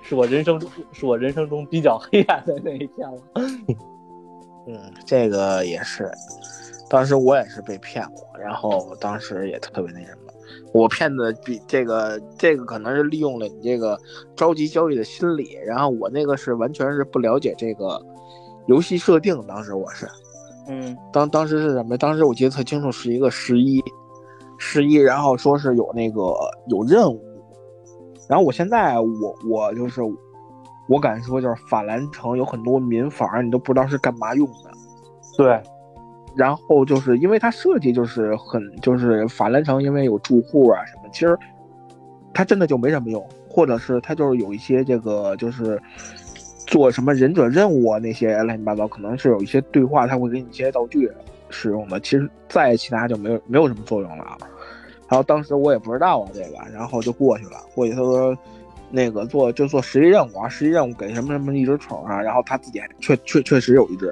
[0.02, 3.18] 是我人生中是我人生中比较黑暗的那一天了。
[4.66, 6.10] 嗯，这个也是，
[6.88, 10.32] 当时我也是被骗过，然后当时也特别那什么。
[10.72, 13.98] 我骗的比这个这个可能是利用了你这个
[14.34, 18.00] 着急交易的心理，然后我那个是完全是不了解这个
[18.66, 19.38] 游戏设定。
[19.46, 20.08] 当时我是，
[20.68, 21.96] 嗯，当当时是什么？
[21.98, 23.82] 当时我记得特清楚，是一个十一。
[24.64, 26.20] 十一，然后说是有那个
[26.68, 27.20] 有任务，
[28.28, 30.00] 然后我现在我我就是
[30.88, 34.70] 我敢说就是法兰城有很多民房，你都不知道是干嘛用的。
[35.36, 35.60] 对，
[36.36, 41.36] 然后就是因为它设计就是很就是法兰城，因为有住户啊什么，其实
[42.32, 45.78] 它真的就没什么用，或者是它就是有一些这个就是
[46.68, 51.10] 做什么忍者任务啊那些乱七八糟，可能是有一些对话，他会给你一些道具
[51.50, 54.38] 使用的，其实再其他就没有没有什么作用了啊。
[55.12, 57.62] 然后当时我也不知道啊这个，然后就过去了。
[57.74, 58.34] 过去他说，
[58.90, 64.10] 那个做就做实际任务啊，实际任务给什么什么一只宠啊，然后他自己确确确实有一只，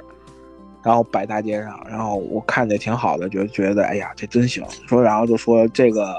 [0.82, 4.62] 然后摆大街上，然后我看着挺好的，觉觉得哎呀这真行。
[4.86, 6.14] 说然后就说这个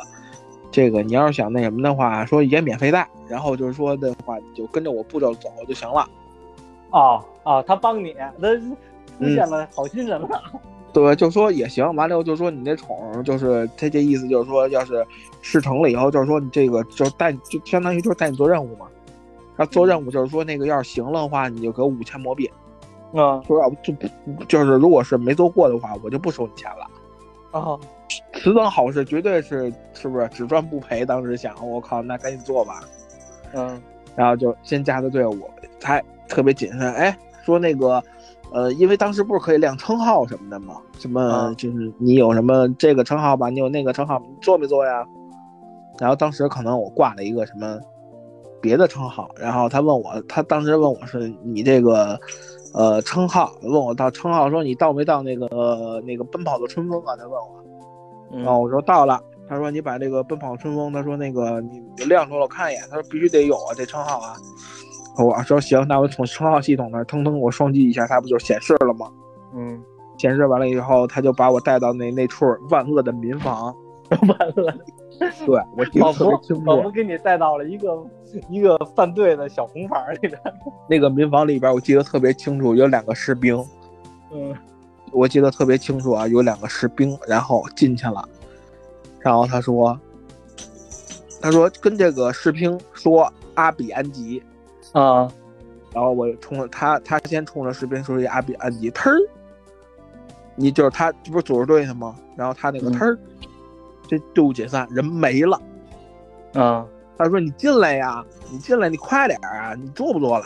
[0.71, 6.09] 这个你要是想那什么的话，说也免费带，然后就是说的话，你就跟着我步骤走就行了。
[6.89, 10.41] 哦哦，他帮你，那出现了好心人了。
[10.93, 11.85] 对，就说也行。
[11.95, 15.05] 完了以后就说你那宠，就是他这意思，就是说要是
[15.41, 18.87] 事成了以后，就是说你这个就带，就相当于就是带你做任务嘛。
[19.55, 22.49] 他做任务就是说那个要是行了的话，你就给我五千魔币。
[23.13, 27.59] 嗯，说要不就不就是如果是没做过的话，我就不收你钱了。
[27.59, 27.79] 啊，
[28.33, 31.05] 此等好事绝对是是不是只赚不赔？
[31.05, 32.81] 当时想，我靠，那赶紧做吧。
[33.53, 33.81] 嗯，
[34.15, 35.49] 然后就先加的队伍，
[35.81, 36.93] 还特别谨慎。
[36.95, 38.03] 哎，说那个。
[38.51, 40.75] 呃，因为当时不是可以亮称号什么的吗？
[40.99, 45.05] 什么就是你有什么这个称号吧，你有那个称号，你做没做呀？
[45.99, 47.79] 然后当时可能我挂了一个什么
[48.61, 52.19] 别的称号，然后他问我，他当时问我是你这个
[52.73, 57.15] 呃称号，问我到称号，说你到没到那个那个奔跑的春风啊？
[57.15, 59.19] 他问我，然后我说到了。
[59.49, 64.33] 他说你把这个奔跑春风，他说那个你你亮出来我看一眼，他说必须得有啊这称号啊。
[65.17, 69.11] 我说行，那我从称号系统那腾腾我双击一下，它不就显示了吗？
[69.53, 69.83] 嗯，
[70.17, 73.75] 显示完了以后，他就把我带到那那处万恶的民房。
[74.11, 74.73] 万恶，
[75.45, 76.63] 对我记得特别清楚。
[76.65, 78.05] 仿佛给你带到了一个
[78.49, 80.37] 一个犯罪的小红房里边。
[80.89, 83.63] 那个民房里边，我记得特别清楚，有两个士兵。
[84.33, 84.55] 嗯，
[85.11, 88.27] 我记得特别清楚啊，有两个士兵，然后进去了，
[89.19, 89.97] 然后他说，
[91.41, 94.41] 他说跟这个士兵说阿比安吉。
[94.93, 95.31] 啊，
[95.93, 99.17] 然后我冲了他，他先冲了士兵说一阿比安迪，忒儿，
[100.55, 102.15] 你就是他，这不是组织队的吗？
[102.35, 103.17] 然后他那个忒儿，
[104.07, 105.61] 这队伍解散，人没了。
[106.53, 106.85] 啊，
[107.17, 110.45] 他说你进来呀，你进来，你快点啊，你做不做了？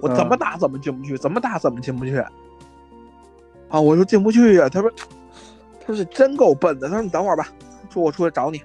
[0.00, 2.18] 我怎么打怎么进不去，怎么打怎么进不去。
[3.68, 4.68] 啊，我说进不去呀。
[4.68, 4.92] 他说，
[5.84, 6.88] 他说真够笨的。
[6.88, 7.48] 他说你等会儿吧，
[7.90, 8.60] 说我出来找你。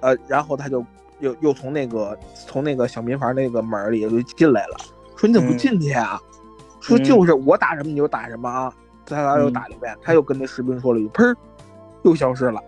[0.00, 0.84] 呃，然后他就。
[1.22, 4.76] 又又从那个从那个小民房那个门里就进来了，
[5.16, 6.20] 说你怎么不进去啊？
[6.80, 8.74] 说就是我打什么你就打什么啊！
[9.06, 11.34] 他俩又打了一遍，他又跟那士兵说了一句，砰，
[12.02, 12.60] 又消失了。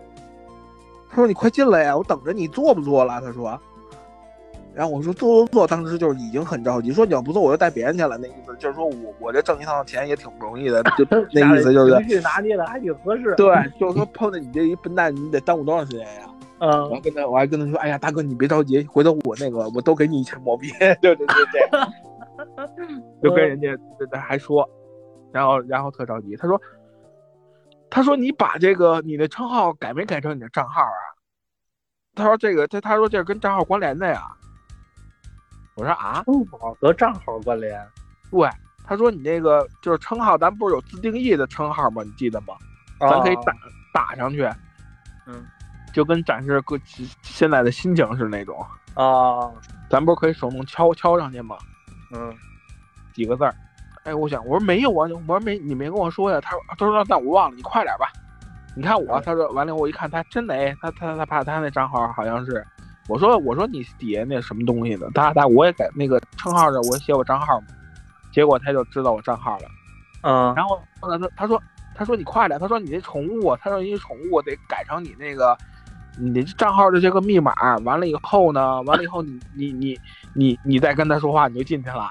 [1.09, 3.19] 他说你快进来呀，我等着你做不做了？
[3.19, 3.59] 他说，
[4.73, 8.17] 然后我说做做做，当时就是已经很着急，说你要不做我就带别人去了。
[8.17, 13.35] 那意思就是说我我这挣一趟钱也挺不容易的，就 那意思就是拿捏的还挺合适。
[13.35, 16.21] 对， 就是说碰见你这一笨蛋，你得耽误多长时间呀？
[16.59, 20.71] 嗯，我还跟他，我还跟他说，哎呀，大哥，你别着急，回头我那个，我都给你一千毛币。
[20.79, 21.69] 对对对对，
[23.21, 23.77] 就跟人家
[24.11, 24.67] 他还说，
[25.33, 26.61] 然后然后特着急，他说，
[27.89, 31.03] 他说你把这个你的称号改没改成你的账号啊？
[32.15, 34.25] 他说这个，他他说这是跟账号关联的呀。
[35.75, 36.23] 我说啊，
[36.79, 37.85] 和账号关联？
[38.31, 38.49] 对，
[38.85, 42.01] 他说你那个就是称号，咱不是有自定义的称号吗？
[42.03, 42.55] 你记得吗？
[42.97, 43.53] 咱可以打
[43.93, 44.43] 打上去。
[45.27, 45.45] 嗯。
[45.95, 46.77] 就跟展示个
[47.21, 48.61] 现在的心情是那种
[48.95, 49.49] 啊，
[49.89, 51.55] 咱不是可以手动敲敲上去吗？
[52.11, 52.35] 嗯，
[53.13, 53.55] 几个字儿。
[54.03, 56.41] 哎，我想，我说没有啊，我说没，你没跟我说呀。
[56.41, 58.11] 他说，他说那我忘了，你快点吧。
[58.75, 62.61] 你看我，他说完了，我一看他真的，哎他他他怕他那账号好像是，
[63.07, 67.67] 我说我说你底下那什么东西的，他他我也改那个称号的，我写我账号嘛。
[68.33, 69.63] 结果他就知道我账号了。
[70.23, 71.61] 嗯，然后后来他他说
[71.95, 75.57] 他说你快点，他说你那宠物，他说你宠物得改成你那个。
[76.17, 78.81] 你的账号的这个密码完了以后呢？
[78.83, 79.99] 完了以后你你你
[80.33, 82.09] 你你再跟他说话，你就进去了。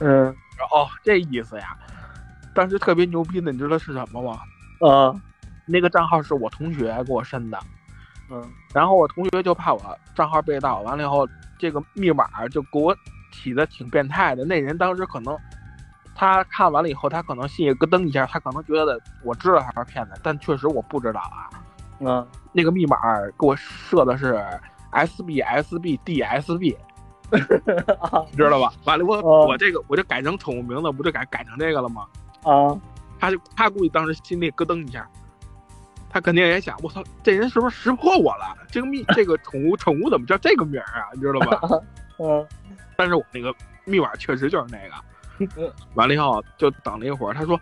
[0.00, 0.28] 嗯，
[0.72, 1.76] 哦，这意思呀。
[2.54, 4.38] 当时特别牛逼的，你知道是什么吗？
[4.80, 5.20] 嗯，
[5.66, 7.58] 那个账号是我同学给我申的。
[8.30, 11.28] 嗯，然后我同学就怕我账号被盗，完了以后
[11.58, 12.96] 这个密码就给我
[13.32, 14.44] 起的挺变态的。
[14.44, 15.36] 那人当时可能
[16.14, 21.50] 他看完了以后，他可能心里咯噔一下，他可能觉得我知道他是骗子，但确实我不知道啊。
[22.00, 22.96] 嗯，那个密码
[23.38, 24.42] 给我设的是
[24.90, 26.76] S B S B D S B，
[28.36, 28.72] 知道吧？
[28.84, 32.06] 完了，我我这个我就改成宠物名字，不就改改成这个了吗？
[32.42, 32.78] 啊，
[33.18, 35.08] 他就他估计当时心里咯噔一下，
[36.10, 38.56] 他肯定也想，我操，这人是不是识破我了？
[38.70, 41.08] 这个密这个宠物宠物怎么叫这个名儿啊？
[41.14, 41.60] 你知道吧？
[42.18, 42.46] 嗯，
[42.96, 43.54] 但是我那个
[43.84, 44.94] 密码确实就是那个。
[45.94, 47.60] 完了以后就等了一会儿，他说。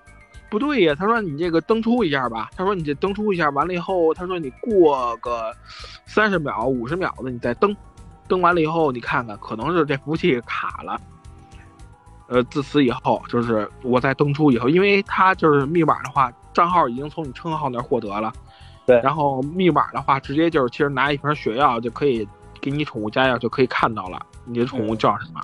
[0.53, 2.51] 不对呀，他说你这个登出一下吧。
[2.55, 5.51] 他说你这登出一下，完了以后，他说你过个
[6.05, 7.75] 三十秒、五十秒的，你再登。
[8.29, 11.01] 登完了以后，你看看，可能是这服务器卡了。
[12.27, 18.31] 呃，自此以后，就是我在登出以后，因为他就是密码的话，账号已经从你称号那获得了。
[18.87, 19.01] 对。
[19.01, 22.29] 然后密码的话，直接就是其实拿一瓶血药就可以
[22.61, 25.41] 给你宠物加药，就可以看到了你的宠物叫什么。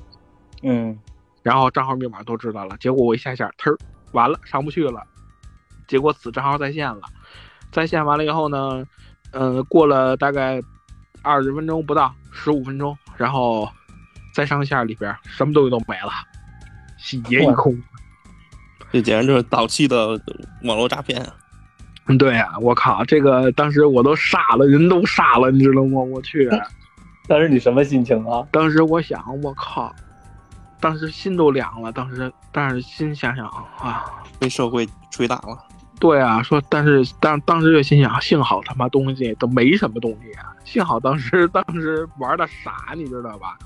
[0.64, 0.99] 嗯。
[1.42, 3.79] 然后账号密码都知道了，结果我一下下，忒儿。
[4.12, 5.03] 完了，上不去了，
[5.87, 7.01] 结果此账号在线了，
[7.71, 8.85] 在线完了以后呢，
[9.33, 10.61] 嗯，过了大概
[11.23, 13.68] 二十分钟不到，十五分钟，然后
[14.33, 16.11] 再上线里边什么东西都没了，
[16.97, 17.81] 洗劫一空。
[18.90, 20.18] 这简直就是早期的
[20.62, 21.35] 网络诈骗啊！
[22.07, 26.01] 嗯，对呀、我靠，这个当时我都傻了，人都傻了，你知道吗？
[26.01, 26.49] 我去，
[27.27, 28.47] 当时你什么心情啊？
[28.51, 29.94] 当时我想，我靠，
[30.81, 31.93] 当时心都凉了。
[31.93, 34.05] 当时，但是心想想啊，
[34.38, 35.59] 被社会捶打了。
[36.01, 43.59] 对啊，说但是当当时就心想，幸好他妈东西都没什么东西啊，幸好当时当时玩的傻，你知道吧？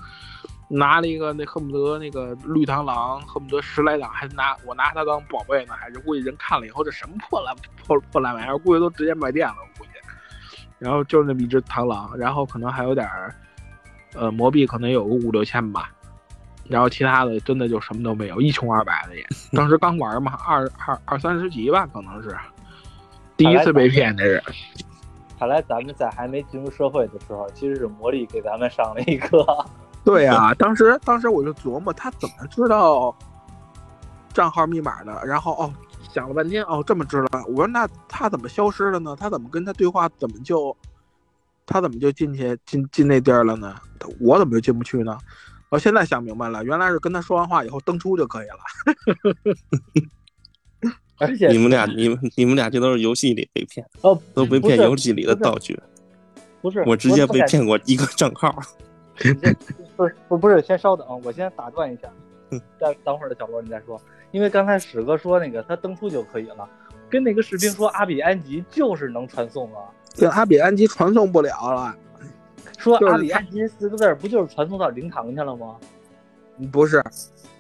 [0.69, 9.91] 拿了一个那恨不得那个绿螳螂，恨不得十来档，还拿我拿它当宝贝呢，还是估计人看了以后这什么破烂破破烂玩意儿，估计都直接卖店了，我估计。
[10.79, 13.35] 然后就那么一只螳螂，然后可能还有点儿，
[14.15, 15.91] 呃，魔币可能有个五六千吧，
[16.69, 19.27] 然后其他的真的就什么都没有，一穷二白的也。
[19.53, 22.37] 当时刚玩嘛，二二二三十级吧，可能是
[23.37, 24.43] 第一次被骗，这是。
[25.39, 29.45] 看来咱们在还没进入社会的时候，其实是魔力给咱们上了一课。
[30.05, 33.15] 对呀、当时当时我就琢磨他怎么知道
[34.33, 35.73] 账号密码的，然后哦
[36.11, 39.17] 想了半天哦这么知道，我说那他怎么消失了呢？
[39.19, 40.77] 他怎么跟他对话怎么就
[41.67, 43.75] 他怎么就进去进进那地儿了呢？
[44.21, 45.17] 我怎么就进不去呢？
[45.73, 48.59] 我现在想明白了，原来是跟他说完话以后登出就可以了。
[51.17, 55.81] 而且你们俩，你们你们俩这都是游戏里被骗，哦，都被骗游戏里的道具。
[56.61, 58.55] 不是，我直接被骗过一个账号。
[59.97, 62.03] 不是不不是，先稍等，我先打断一下
[62.51, 63.99] 嗯，待等会儿的小罗你再说，
[64.31, 66.69] 因为刚才史哥说那个他登出就可以了，
[67.09, 72.12] 跟那个士兵说阿比安吉就是能传送啊，这阿比安吉传送不了了，就是
[72.83, 75.77] 说阿比安吉四个字儿不就是传送到灵堂去了吗？
[76.71, 77.03] 不是，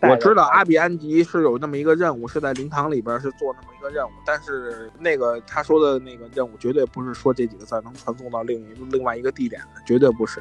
[0.02, 10.40] 我知道阿比安吉是有那么一个任务，是在灵堂里边是做那么一个任务，但是那个他说的那个任务绝对不是说这几个字能传送到另一另外一个地点的，绝对不是。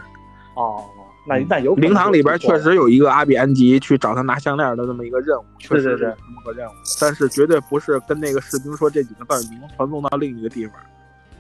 [0.55, 0.83] 哦，
[1.25, 10.75] 那那有灵堂里边确实有一个阿比安吉去找他拿项链的那么一个任务，确实是这么个任务，但是绝对不是跟那个士兵说这几个字能传送到另一个地方。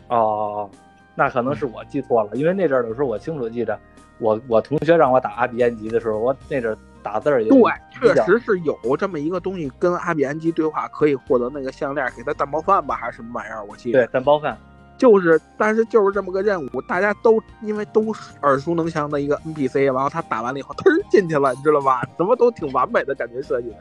[0.07, 0.69] 哦，
[1.15, 3.77] 那可能是我记错了，因为那阵儿的时候我清楚记着，
[4.19, 13.63] 我我同学让我打阿比安吉的时候，我那阵儿打字儿也对，确实是有这么一个东西，跟阿比安吉对话可以获得那个项链，给他蛋包饭吧，还是什么玩意儿？
[13.65, 14.57] 我记得对蛋包饭，
[14.97, 22.03] 就是，但是就是这么个任务，大家都因为都是耳熟能详的一个 NPC，然后他打完了以后，嘚儿进去了，你知道吧？
[22.17, 23.77] 怎么都挺完美的感觉设计的，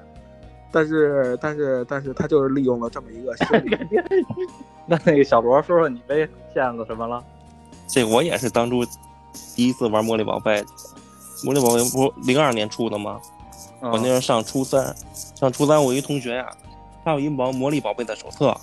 [0.73, 3.77] 但是但是但是他就是利用了这么一个心理，
[4.87, 7.23] 那那个小罗说说你被骗子什么了？
[7.87, 8.85] 这我也是当初
[9.57, 10.65] 第一次玩魔力宝贝，
[11.45, 13.21] 魔力宝贝不零二年出的吗？
[13.81, 14.95] 我那时候上初三，
[15.35, 16.51] 上初三我一同学呀、
[17.05, 18.55] 他有一毛魔力宝贝的手册，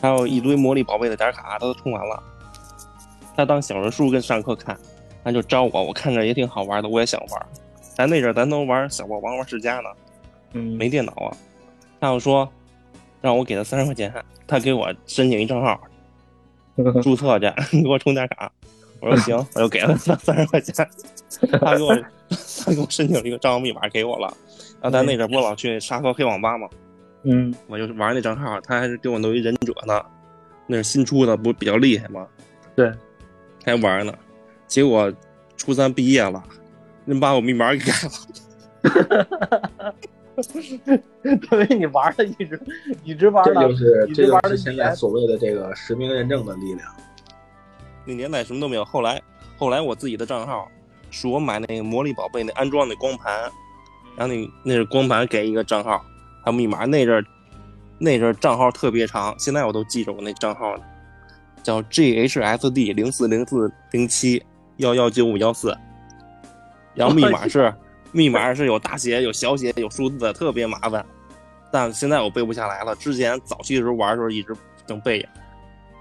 [0.00, 2.22] 还有一堆魔力宝贝的点卡，他都充完了。
[3.36, 4.78] 他当小人书跟上课看，
[5.24, 7.46] 他就招我，我看着也挺好玩的，我也想玩。
[7.94, 9.90] 咱那阵咱都玩小霸王、玩世嘉呢，
[10.52, 11.36] 嗯，没电脑啊。
[12.00, 12.50] 他又说
[13.20, 14.12] 让我给他三十块钱，
[14.46, 15.80] 他给我申请一账号，
[17.02, 18.50] 注册去， 你给我充点卡。
[19.00, 20.74] 我说行，我就给了他三十块钱。
[21.60, 21.94] 他给我
[22.64, 24.34] 他给我申请了一个账号密码给我了。
[24.80, 26.68] 然后咱那阵儿不老去沙河黑网吧嘛，
[27.22, 30.02] 嗯我就玩那账号，他还是给我弄一忍者呢，
[30.66, 32.26] 那是新出的，不比较厉害吗？
[32.74, 32.90] 对，
[33.64, 34.12] 还玩呢。
[34.66, 35.12] 结果
[35.56, 36.42] 初三毕业了，
[37.04, 39.94] 人把我密码给改了。
[41.24, 42.60] 因为你玩了一直
[43.04, 46.88] 一直玩这，就是这就是现在所谓的这个实名认证的力量。
[48.06, 48.84] 那年代什么都没有。
[48.84, 49.20] 后来，
[49.58, 50.66] 后来我自己的账号
[51.10, 53.50] 是我买那个魔力宝贝那安装那光盘，
[54.16, 55.98] 然后那那是光盘给一个账号，
[56.42, 56.86] 还有密码。
[56.86, 57.24] 那阵儿
[57.98, 60.82] 那阵儿账号特别长，现在我都记着我那账号呢，
[61.62, 64.42] 叫 GHSD 零四零四零七
[64.78, 65.76] 幺幺九五幺四，
[66.94, 67.72] 然后密码是
[68.12, 71.04] 密码是有大写有小写有数字的，特别麻烦。
[71.72, 72.94] 但现在我背不下来了。
[72.96, 74.54] 之前早期的时候玩的时候一直
[74.88, 75.24] 能背，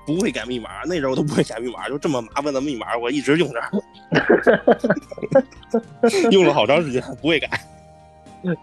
[0.06, 3.62] 不会改密码，那时候都不会改密码，就这么麻烦的密码，我一直用着，
[6.32, 7.48] 用了好长时间不会改。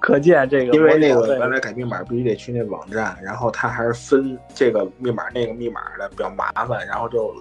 [0.01, 7.33] 可见这个因为那个原来改密码必须得去那网站，然后它还是分这个密码那个密码的，比较麻烦，然后就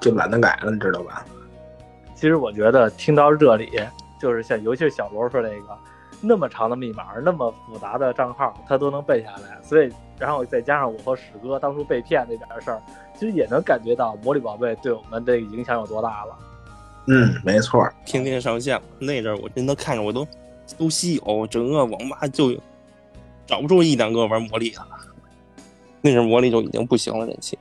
[0.00, 1.24] 就懒得改了，你知道吧？
[2.14, 3.68] 其实我觉得听到这里，
[4.18, 5.78] 就是像尤其是小罗说这个
[6.20, 9.60] 那么长的密码，那么复杂的账号，他都能背下来。
[9.62, 12.82] 所以，然后再加上我和史哥当初被骗那点事儿，
[13.14, 16.38] 其实也能感觉到魔力宝贝对我们这个影响有多大了。
[17.08, 17.88] 嗯，没错。
[18.04, 20.26] 天天上线，那阵儿我真的看着我都
[20.78, 22.52] 都稀有，整个网吧就
[23.46, 24.88] 找不出一两个玩魔力的了。
[26.00, 27.58] 那阵魔力就已经不行了，人气。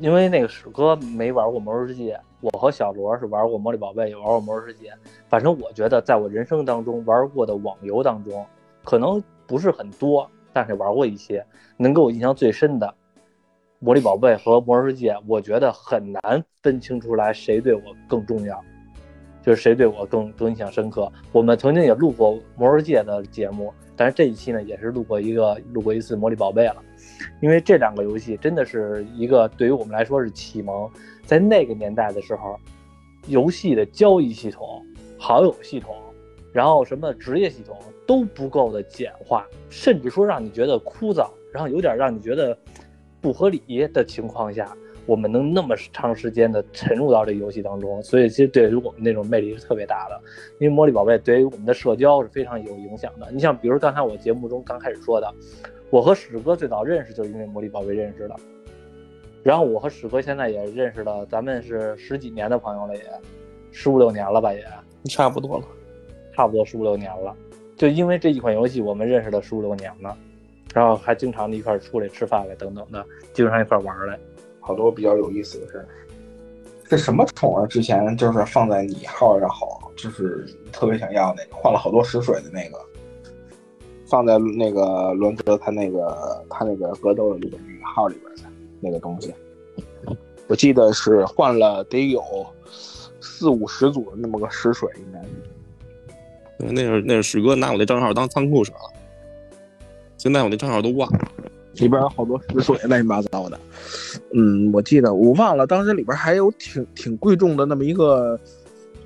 [0.00, 4.92] 因为那个史哥没玩过魔兽世界，我和小罗是玩过魔力宝贝，也玩过魔兽世界。
[5.30, 8.44] 反正我觉得，在我人生当中玩过的网游当中，
[8.84, 11.42] 可能不是很多，但是玩过一些。
[11.78, 12.94] 能给我印象最深的，
[13.78, 18.62] 魔力宝贝和魔兽世界，我觉得很难分清出来谁对我更重要，
[19.42, 21.10] 就是谁对我更更印象深刻。
[21.32, 26.76] 我们曾经也录过魔兽世界的节目，但是这一期呢，也是录过一个录过一次魔力宝贝了。
[27.40, 30.90] 因为这两个游戏真的是一个对于我们来说是启蒙，
[31.24, 32.58] 在那个年代的时候，
[33.26, 34.84] 游戏的交易系统、
[35.18, 35.94] 好友系统，
[36.52, 42.56] 然后什么职业系统都不够的简化，甚至说让你觉得枯燥，然后有点让你觉得
[43.20, 43.60] 不合理
[43.92, 50.20] 的情况下，我们能那么长时间的沉入到这游戏当中，所以其实对于我们那种魅力是特别大的。
[50.58, 53.30] 因为魔力宝贝对于我们的社交是非常有影响的。
[53.32, 55.34] 你像比如刚才我节目中刚开始说的。
[55.90, 58.34] 我和史哥最早认识就是因为魔力宝贝认识的，
[59.44, 63.02] 然后我和史哥现在也认识了，咱们是十几年的朋友了，也
[63.70, 64.64] 十五六年了吧，也
[65.04, 65.64] 差不多了，
[66.34, 67.36] 差不多十五六年了。
[67.76, 70.16] 就因为这一款游戏，我们认识了十五六年了，
[70.72, 74.18] 然后还经常的一块出来吃饭来等等的，经常一块玩来，
[74.60, 75.86] 好多比较有意思的事。
[76.88, 77.66] 这什么宠啊？
[77.66, 82.78] 之前就是放在你号上好，就是特别想要那个，换了好多食水的那个。
[84.06, 88.42] 放在那个伦德他那个他那个格斗里边那个号里边的
[88.84, 89.34] 那个东西，
[90.46, 92.22] 我记得是换了得有
[93.20, 95.28] 四五十组的那么个石水，应该是。
[96.72, 98.78] 那是那是史哥拿我那账号当仓库使了，
[100.16, 101.18] 现在我那账号都忘了，
[101.74, 103.58] 里边有好多石水乱七八糟的。
[104.32, 108.38] 嗯，我记得我忘了，当时里边还有挺挺贵重的那么一个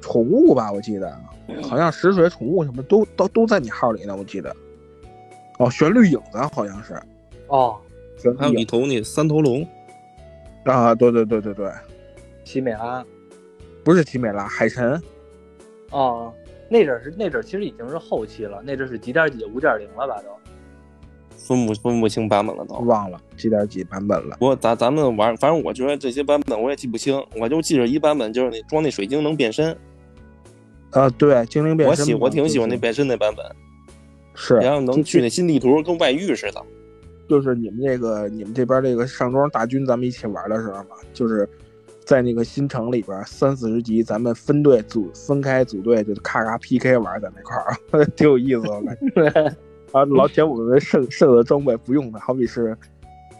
[0.00, 1.16] 宠物吧，我记得
[1.62, 4.54] 好像石水宠物什么都都都在你号里呢，我记得。
[5.58, 7.00] 哦，旋律影子好像是，
[7.48, 7.76] 哦，
[8.38, 9.66] 还有一头那三头龙，
[10.64, 11.70] 啊，对对对对对，
[12.44, 13.04] 奇美拉，
[13.84, 15.00] 不是奇美拉，海神，
[15.90, 16.32] 哦，
[16.68, 20.28] 那阵是那阵其实已经是后期了，那阵是几点几五点零了吧都，
[21.36, 24.36] 分不分不清版本了都，忘了几点几版本了。
[24.38, 29.76] 不过咱咱们玩，反正我觉得这些版本我也记不清，我就记着一版本就是那装那水晶能变身，
[30.90, 33.44] 啊，对，精灵变身，我喜我挺喜欢那变身那版本。
[34.34, 36.64] 是，然后能去那新地图，跟外域似的。
[37.28, 41.48] 就是你们这个，你们这边这个上庄大军，咱们一起玩的时候嘛，就是
[42.04, 49.56] 在那个新城里边三四十级，咱们分队组分开组队，就咔咔 PK 玩在那块儿， 挺有意思的感觉。
[49.92, 52.76] 啊，老铁我们剩剩的装备不用的，好比是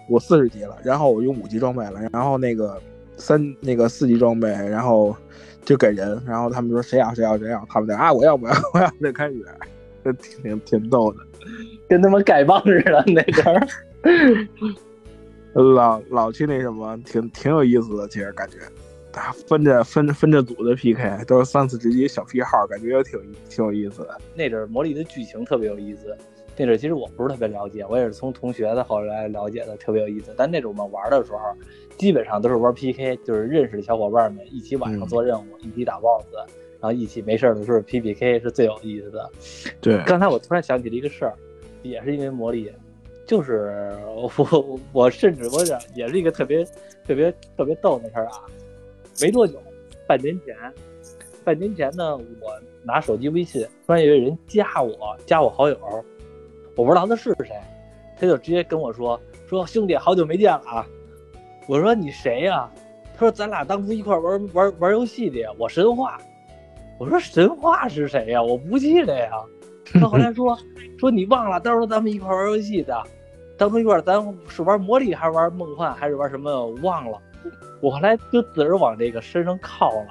[0.09, 2.81] 我四十级了，然后我用五级装备了，然后那个
[3.17, 5.17] 三那个四级装备，然后
[5.65, 9.45] 就给人，然后他们说谁要谁要谁要，他们就啊我要我要我要就开始。
[10.23, 11.19] 挺挺挺逗的，
[11.89, 13.67] 跟他妈丐帮似的那个，
[15.55, 18.07] 老老去那什么，挺挺有意思的。
[18.09, 18.59] 其实感觉，
[19.19, 24.21] 啊，分着分着分着组的 PK，都是三四十级小批号，感觉也挺挺有意思的。
[24.35, 26.17] 那阵魔力的剧情特别有意思，
[26.57, 30.35] 那阵其实我不是特别了解，我也是从同学的后来了解的，特别有意思。
[30.37, 31.39] 但那种我们玩的时候，
[31.97, 36.27] 基本上都是玩 PK，就是认识的小伙伴们一起晚上做任务，一起打 BOSS。
[36.81, 39.29] 然后一起没事的时候 P P K 是最有意思的。
[39.81, 41.35] 对，刚才我突然想起了一个事儿，
[41.83, 42.73] 也是因为魔力，
[43.27, 43.95] 就是
[44.37, 46.65] 我我甚至我想也是一个特别
[47.07, 48.43] 特别特别逗的事儿啊。
[49.21, 49.61] 没多久，
[50.07, 50.57] 半年前，
[51.45, 55.77] 半年前呢，我拿手机微信，突然有人加我，加我好友，
[56.77, 57.57] 我不知道他是谁，
[58.17, 60.87] 他就直接跟我说说兄弟，好久没见了啊。
[61.67, 62.71] 我说你谁呀？
[63.15, 66.21] 他说咱俩当初一块玩玩玩游戏的，我神话。
[66.99, 68.43] 我说神话是谁呀？
[68.43, 69.31] 我不记得呀。
[69.95, 70.59] 他后来说
[70.99, 73.03] 说你忘了，到时候咱们一块玩游戏的，
[73.57, 76.51] 当初一块咱是玩魔力还是玩梦幻还是玩什么？
[76.51, 77.19] 我忘了。
[77.81, 80.09] 我后来就自个儿往这个身上靠了。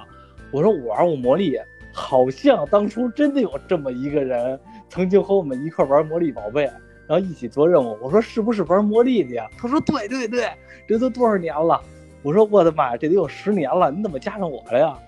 [0.50, 1.58] 我说我玩过魔力，
[1.92, 4.58] 好像当初真的有这么一个人，
[4.88, 6.64] 曾经和我们一块玩魔力宝贝，
[7.06, 7.96] 然后一起做任务。
[8.00, 9.46] 我说是不是玩魔力的呀？
[9.58, 10.48] 他说对对对，
[10.86, 11.80] 这都多少年了。
[12.22, 14.98] 我说我的妈呀，这得有十年了，你怎么加上我了呀？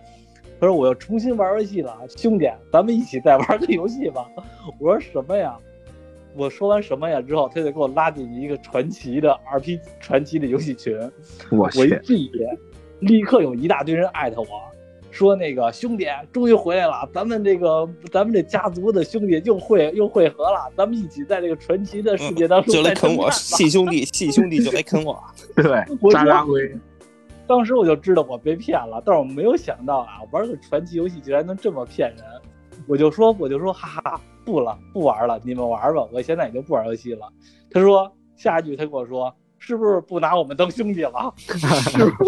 [0.60, 4.28] 他说：“我要重新玩游戏了，兄弟，咱们一起再玩个游戏吧。
[4.78, 5.56] ”我说：“什么呀？”
[6.36, 10.96] 我说完什么呀之后，他就给我拉进一个传奇的 RP 传奇的游戏群。
[11.50, 12.46] 我我一进去，
[13.00, 14.46] 立刻有一大堆人艾特我，
[15.10, 25.20] 说：“那个兄弟终于回来了，咱们这个咱们这家族的兄弟又会又会合了，咱们一起在这个传奇的世界当中就来啃我，细兄弟，细兄弟就来啃我，
[25.56, 25.64] 对，
[26.12, 26.72] 渣渣辉。”
[27.50, 32.24] 当时我就知道我被骗了，但是我没有想到啊，玩个传奇游戏居然能这么骗人。
[32.86, 37.28] 我就说，我就说，哈哈，不了，不玩了，你们玩吧，我现在已经不玩游戏了。
[37.68, 41.34] 他说，下一句他跟我说，是不是不拿我们当兄弟了？
[41.36, 41.52] 是
[42.10, 42.24] 不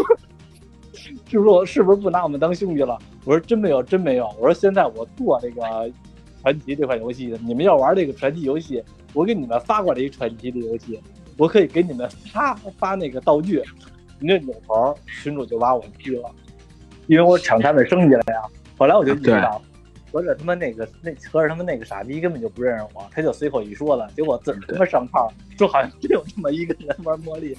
[0.93, 1.15] 是？
[1.29, 2.99] 是不是是不是不拿我们当兄弟了？
[3.25, 4.27] 我说真没有，真没有。
[4.41, 5.63] 我说现在我做这个
[6.41, 8.83] 传奇这款游戏的，你们要玩这个传奇游戏，
[9.15, 11.01] 我给你们发过来一传奇的游戏，
[11.39, 13.63] 我可以给你们发发那个道具。
[14.23, 16.31] 你这扭头，群主就把我踢了，
[17.09, 18.43] 因为我抢他们生意了呀。
[18.79, 19.61] 后来我就意识到，
[20.13, 27.57] 合着他妈那个那合着他妈那个傻逼根本就不认识我，他就随口一说了，结果自个儿他妈上套，说好像真有这么一个人玩魔力。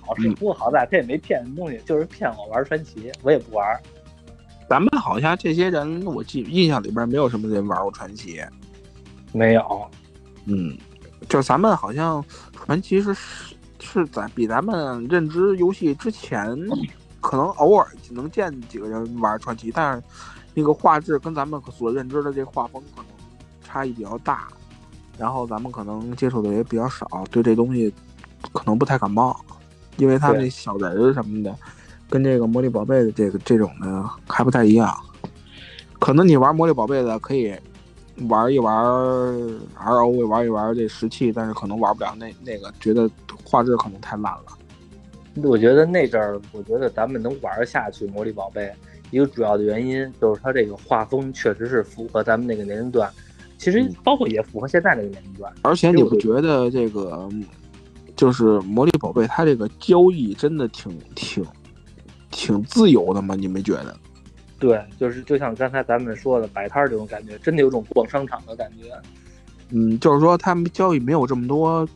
[0.00, 3.80] 好是不过好在他也没骗什么东西，就是骗我玩传奇，我也不玩。
[4.68, 8.40] 咱们好像这些人，我记印象里边没有什么人玩过传奇，
[9.32, 9.90] 没有。
[10.46, 10.76] 嗯，
[11.28, 13.14] 就咱们好像传奇是
[13.80, 16.56] 是在比咱们认知游戏之前，
[17.20, 20.02] 可能偶尔能见几个人玩传奇，但是
[20.54, 23.06] 那个画质跟咱们所认知的这画风可能
[23.62, 24.48] 差异比较大，
[25.18, 27.92] 然后咱们可能接触的也比较少，对这东西
[28.52, 29.38] 可能不太感冒。
[29.96, 31.54] 因为他那小人儿什么的，
[32.08, 34.94] 跟这个魔力宝贝的这个这种的还不太一样。
[35.98, 37.54] 可能你玩魔力宝贝的可以
[38.28, 38.74] 玩一玩
[39.76, 43.10] RO，玩一玩这石器，但是可能玩不了那那个，觉得
[43.44, 44.44] 画质可能太烂了。
[45.42, 48.72] 我觉得那阵儿，我觉得咱们能玩下去魔力宝贝，
[49.10, 53.10] 一个主要的原因就是它这个画风确实是符合咱们那个年龄段，
[53.56, 55.52] 其实包括也符合现在这个年龄段。
[55.62, 57.28] 而且你不觉得这个？
[58.16, 61.42] 就是魔力宝贝，它这个交易真的挺挺
[62.30, 63.34] 挺自由的吗？
[63.34, 63.96] 你没觉得？
[64.60, 68.92] 对，就是就像刚才咱们说的摆摊这种感觉，真的有种逛商场的感觉。
[69.70, 71.88] 嗯，就是说他们交易没有这么多，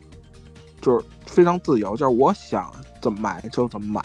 [0.81, 4.03] 就是非常自由，就是我想怎么买就怎么买，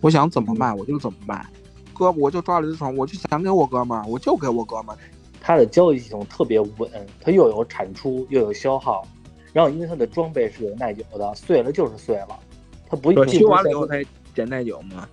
[0.00, 1.46] 我想怎么卖我就怎么卖。
[1.94, 4.98] 哥，我就抓了只虫，我就想给我哥们儿，我就给我哥们儿。
[5.40, 9.06] 它的交易系统特别稳，它又有产出又有消耗。
[9.52, 12.38] 然后，因为它的装备是有耐久的，碎了就是碎了，
[12.86, 15.08] 它不修完了以后才捡耐久吗？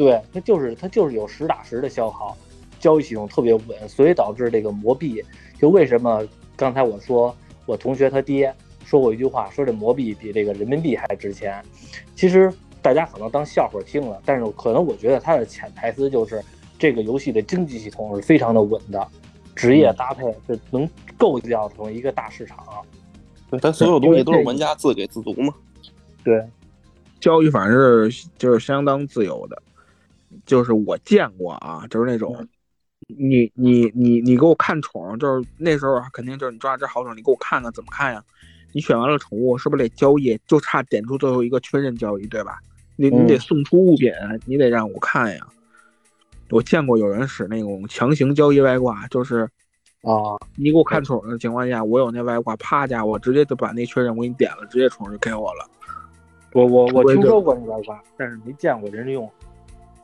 [0.00, 2.34] 对，它就是它就是有实打实的消耗，
[2.78, 5.22] 交易系统特别稳，所以导致这个魔币
[5.58, 6.26] 就为什么
[6.56, 7.36] 刚才我说
[7.66, 8.50] 我同学他爹
[8.82, 11.62] 说过一句话，说这魔币比这个人民币还值钱。
[12.16, 16.42] 其实大家可能当笑话听了，但是可能我觉得它的潜台词就是
[16.78, 19.06] 这个游戏的经济系统是非常的稳的，
[19.54, 20.88] 职业搭配是能
[21.18, 22.64] 构造成一个大市场。
[23.50, 25.52] 对，它所有东西都是玩家自给自足嘛。
[26.24, 26.42] 对，
[27.20, 29.62] 交易法是就是相当自由的，
[30.50, 32.44] 就是我见过啊，就是那种，
[33.06, 38.20] 你你你你给我看宠，就是那时候肯定就是你抓只好宠，你给我看看怎么看呀？
[38.72, 40.36] 你选完了宠物是不是得交易？
[40.48, 42.58] 就差点出最后一个确认交易，对吧？
[42.96, 44.12] 你你得送出物品，
[44.44, 45.46] 你得让我看呀。
[46.50, 49.48] 我见过有人使那种强行交易外挂，就是。
[50.02, 55.68] 啊，你给我看宠的情况下，我有那外挂，啪家伙直接就把那确认我给你点了，直接宠就给我了。
[56.54, 59.30] 我我我听说过那外挂，但是没见过人用。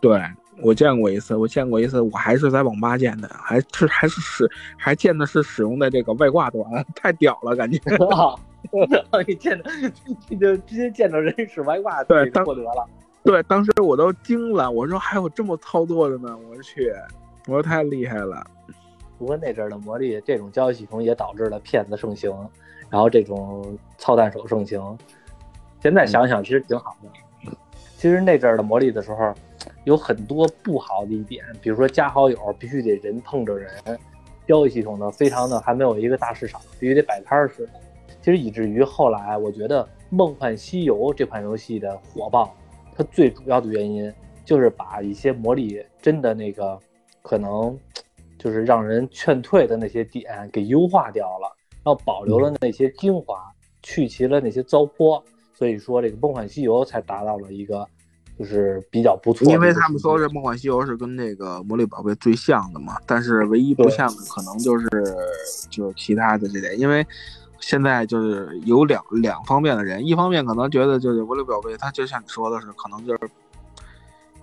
[0.07, 0.23] 对
[0.63, 4.49] 我见过一次，我见过一次，我还是在网吧见的，还是还是使
[4.79, 7.81] 还见的是使用的这个外挂端，太屌了，感觉。
[9.27, 9.71] 你见的
[10.29, 12.89] 你就直接见着人使外挂，对，获得了。
[13.25, 16.93] 对，当时我都惊了，我说还有这么操作的呢，我去，
[17.47, 18.47] 我说太厉害了。
[19.19, 22.33] 不过那阵的魔力这种交易系统也导致了骗子盛行，
[22.89, 24.81] 然后这种操蛋手盛行。
[25.83, 27.53] 现在想想其实挺好的。
[27.97, 29.35] 其实那阵的魔力的时候，
[29.87, 33.71] 有很多不好的一点，比如说加好友必须得人碰着人，
[34.47, 37.73] 交易系统呢非常的还没有一个大市场，必须得摆摊儿似的。
[38.21, 42.55] 其实以至于后来我觉得《梦幻西游》这款游戏的火爆，
[42.95, 44.13] 它最主要的原因
[44.45, 46.79] 就是把一些魔力真的那个
[47.23, 47.77] 可能。
[48.39, 51.51] 就是让人劝退的那些点给优化掉了，
[51.83, 53.51] 然后保留了那些精华，
[53.83, 55.21] 去其了那些糟粕，
[55.55, 57.89] 所以说这个《梦幻西游》才达到了一个
[58.39, 59.51] 就是比较不错。
[59.51, 64.89] 因为他们说这《梦幻西游》是跟那个《魔力宝贝》最像的嘛，但是唯一不像的可能就是
[65.71, 67.07] 就是其他的这点，因为
[67.61, 73.21] 现在就是有两两方面的人，一方面可能觉得就是《魔力宝贝》，它就像你说的是，可能就是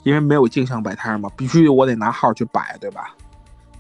[0.04, 3.16] 因为没有镜像摆摊嘛，必须我得拿号去摆，对吧？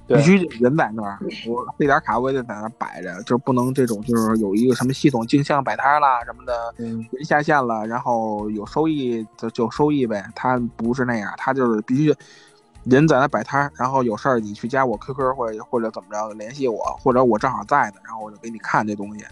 [0.05, 10.25] 必须人在那儿，我这点卡我也得在那儿摆着，就是不能这种就是有一个什么系统镜像摆摊啦什么的，人下线了，然后有收益就就收益呗。
[10.35, 12.13] 他不是那样，他就是必须
[12.83, 19.23] 人在那摆摊，然后有事儿你去加我 QQ 或者或者怎么着联系我，或者我正好在呢，然后我就给你看这东西。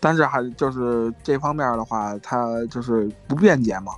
[0.00, 3.92] 但是还就是这方面的话，他就是不便捷嘛。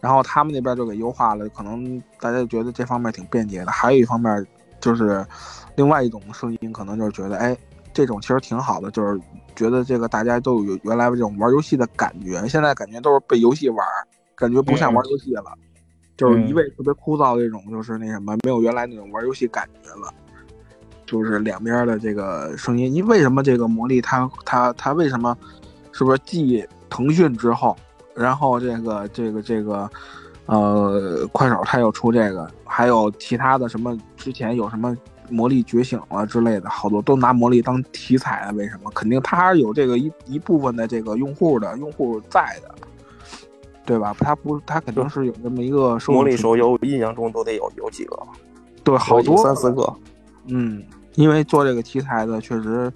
[0.00, 3.72] 然后他们那边就给优化了，可能大家就觉得这方面挺便捷的。
[3.72, 4.46] 还有一方面。
[4.80, 5.24] 就是
[5.76, 7.56] 另外一种声音，可能就是觉得，哎，
[7.92, 9.20] 这种其实挺好的，就是
[9.54, 13.86] 觉得这个大家都有原来这种玩游戏的感觉，现在感觉都是被游戏玩，
[14.34, 15.52] 感觉不像玩游戏了。
[16.16, 20.12] 就是一味特别枯燥这种，就是那什么，没有原来那种玩游戏感觉了。
[21.06, 25.36] 就是两边的这个声音，因为什么这个魔力它它它为什么，
[25.92, 27.76] 是不是继腾讯之后，
[28.14, 29.90] 然后这个这个这个，
[30.46, 34.96] 呃，快手它又出这个，还有其他的什么之前有什么
[35.28, 38.50] 魔力觉醒了之类的，好多都拿魔力当题材啊？
[38.52, 38.90] 为什么？
[38.92, 42.74] 肯定它有这个一一部分的这个用户的用户在的，
[43.84, 44.14] 对吧？
[44.18, 48.18] 它不，它肯定是有这么一个魔力手游，印象中都得有有几个，
[48.82, 49.92] 对，好多三四个，
[50.46, 50.82] 嗯。
[51.16, 52.90] 因为做这个题材的，确实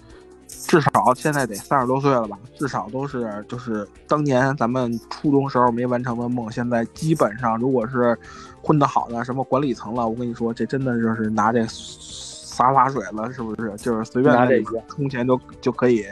[0.67, 2.39] 至少现在得三十多岁了吧？
[2.55, 8.19] 至少都是就是当年咱们初中时候没完成的梦，现在基本上如果是
[8.63, 13.75] 混得好的什么管理层了，我跟你说，这真的就是拿这洒洒水了，是不是？
[13.77, 16.05] 就是随便拿这些充钱就就可以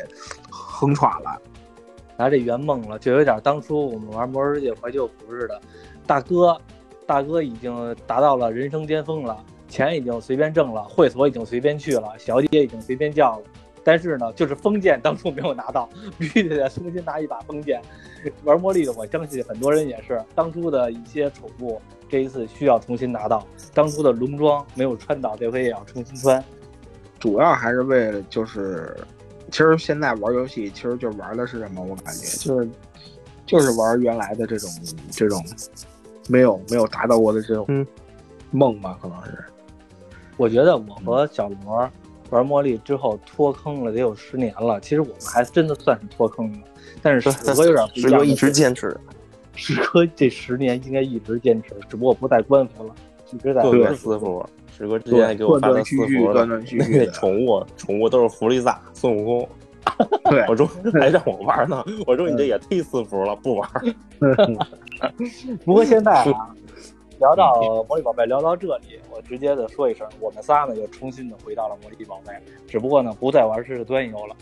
[0.51, 1.40] 横闯了，
[2.16, 5.61] 拿这圆梦了，就有点当初我们玩《魔兽世界怀旧服》似的，
[6.07, 6.57] 大哥，
[7.07, 9.43] 大哥已经达到了人生巅峰了。
[9.68, 13.45] 钱已经随便挣了，会所已经随便去了，小姐已经随便叫了，
[13.85, 17.80] 但是呢，就是封建当初没有拿到，必须得重新拿一把封建。
[18.45, 26.43] 玩魔力的，我相信很多人也是，当初的一些宠物，这一次需要重新拿到，当初的龙装没有穿到，这回也要重新穿。
[27.18, 28.97] 主要还是为了就是，
[29.51, 31.83] 其实现在玩游戏，其实就玩的是什么？
[31.83, 32.68] 我感觉就是，
[33.47, 34.70] 就是玩原来的这种
[35.11, 35.45] 这种，
[36.28, 37.87] 没有没有达到过的这种
[38.53, 39.45] 梦吧，可能是。
[40.37, 41.89] 我觉得我和小罗
[42.33, 46.59] 玩魔力之后脱坑了得有十年了，其实我们还真的算是脱坑了。
[47.03, 48.97] 但是史哥 有点不一样，一直坚持。
[49.55, 52.95] 史哥这十年应该一直坚持，只不过不带官服了，
[53.33, 54.45] 一直在对私服。
[54.74, 59.49] 史哥之前还给我发的私服，那宠物宠物都是弗利萨、孙悟空。
[60.30, 63.68] 对我说还让我玩呢，我说你这也忒私服了，不玩。
[65.66, 66.55] 不过现在啊。
[67.22, 72.32] 聊到魔力宝贝，聊到这里，我直接的说一声，我们仨呢又重新的回到了魔力宝贝，
[72.66, 74.34] 只不过呢不再玩是端游了，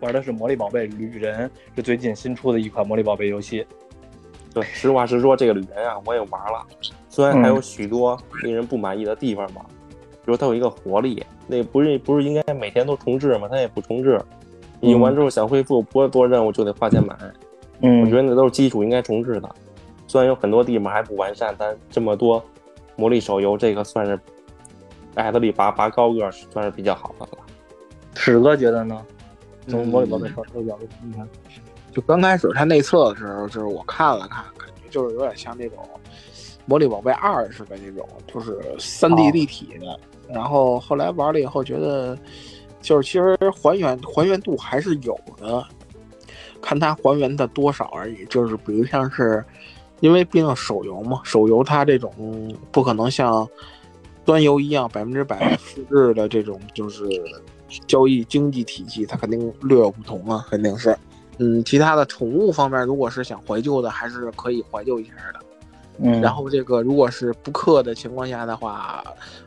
[0.00, 3.64] 玩的是魔力宝贝旅人，是最近新出的一款魔力宝贝游戏。
[4.52, 6.66] 对，实话实说，这个旅人啊我也玩了，
[7.08, 9.64] 虽然还有许多令人不满意的地方吧，
[10.24, 13.46] 比如它有一个活力，那不是不是应该每天都重置吗？
[13.48, 14.20] 它也不重置，
[14.80, 17.16] 用完之后想恢复不做任务就得花钱买。
[17.82, 19.48] 嗯，我觉得那都是基础应该重置的。
[20.12, 22.44] 虽然有很多地方还不完善，但这么多
[22.96, 24.20] 魔力手游，这个算是
[25.14, 27.38] 矮子里拔拔高个，算是比较好的了。
[28.14, 29.02] 史哥觉得呢？
[29.68, 31.26] 从魔力宝贝手游角度，你看，
[31.92, 35.78] 就刚开始它内测的时候，就是我看了看，感觉就是有点像那种
[36.66, 39.98] 魔力宝贝二似的那种，就是三 D 立体的。
[40.28, 42.18] 然后后来玩了以后，觉得
[42.82, 45.64] 就是其实还原还原度还是有的，
[46.60, 48.26] 看它还原的多少而已。
[48.26, 49.42] 就是比如像是。
[50.02, 52.12] 因为毕竟手游嘛，手游它这种
[52.72, 53.48] 不可能像
[54.24, 57.04] 端游一样百分之百复制的这种就是
[57.86, 60.98] 交易经济体系，它肯定略有不同啊，肯定是。
[61.38, 65.40] 嗯，其他的宠物方面，如果是想怀旧的，还是可以怀旧一下的。
[65.98, 69.04] 嗯，然后这个如果是不氪的情况下的话，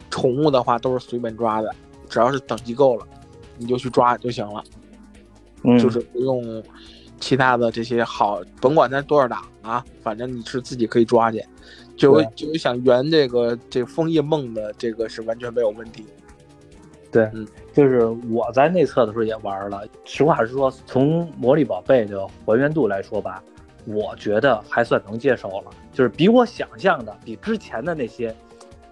[0.09, 1.69] 宠物的话都是随便抓的，
[2.07, 3.05] 只要是等级够了，
[3.57, 4.63] 你就去抓就行了。
[5.63, 6.63] 嗯，就是不用。
[7.19, 11.43] 其他的这些好，甭管它多少档啊，反正你是自己可以抓去，
[11.95, 16.05] 就就想圆这个这枫叶梦的这个是完全没有问题。
[17.11, 19.83] 对，嗯就是我在内测的时候也玩了。
[20.03, 23.41] 实话实说，从魔力宝贝的还原度来说吧，
[23.85, 28.35] 我觉得还算能接受了，就是比我想象的，比之前的那些，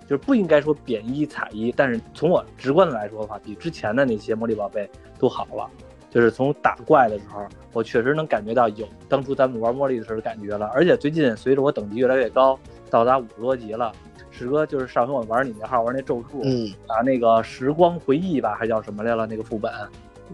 [0.04, 5.70] 就是不应该说贬一踩一，但是从我直观的来说的话，比之前的那些魔力宝贝都好了。
[6.14, 10.68] 就是从打怪的时候，我确实能感觉到有当初咱们玩茉莉的时候的感觉了。
[10.68, 12.58] 而且最近随着我等级越来越高，
[12.88, 13.92] 到达五十多级了，
[14.30, 19.26] 史哥就是上回我玩你那号玩那咒术，嗯，打那个时光回忆吧，还叫什么来了？
[19.26, 19.74] 那个副本，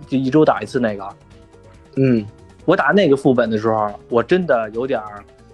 [0.05, 1.09] 就一周打一次那个。
[1.95, 2.25] 嗯，
[2.65, 5.01] 我打那个副本的时候，我真的有点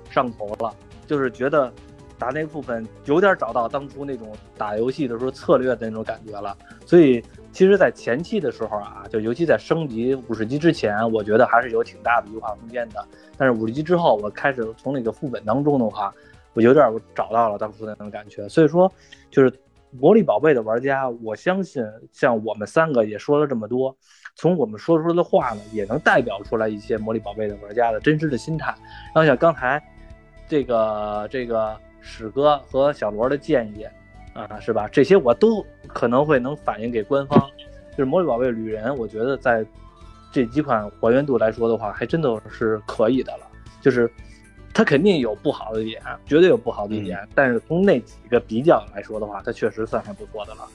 [0.10, 0.74] 上头了，
[1.06, 1.72] 就是觉得
[2.18, 7.24] 打那个副本有点找到当初那种打游戏的时候策略的那种感觉了，所以。
[7.56, 13.02] 其实，在前期的时候啊，就尤其在升级五十级之前，我觉得还是有挺大的优化空间的。
[13.38, 16.14] 但是五十级之后，我开始从那个副本当中的话，
[16.54, 16.86] 我有点
[17.16, 18.46] 找到了当初那种感觉。
[18.50, 18.92] 所以说，
[19.32, 19.50] 就是
[19.92, 21.82] 魔力宝贝的玩家，我相信
[22.12, 23.96] 像我们三个也说了这么多，
[24.36, 28.76] 从我们说出来的话呢，也能代表出来一些魔力宝贝的玩家的真实的心态。
[29.14, 29.82] 然后像刚才
[30.50, 33.88] 这个这个史哥和小罗的建议。
[34.36, 34.88] 啊，是吧？
[34.92, 37.40] 这些我都可能会能反映给官方。
[37.92, 39.66] 就是魔力宝贝旅人，我觉得在
[40.30, 43.48] 这几款还原度来说的话，还真的是可以的了。
[43.80, 44.12] 就是
[44.74, 47.26] 它肯定有不好的一点，绝对有不好的一点。
[47.34, 50.68] 但是从那几个比较来说的话，它确实算还不错的了。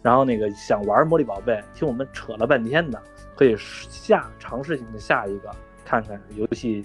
[0.00, 3.02] 然后那个想玩魔力宝贝，听我们扯了半天的，
[3.34, 5.50] 可以下尝试性的下一个，
[5.84, 6.84] 看看游戏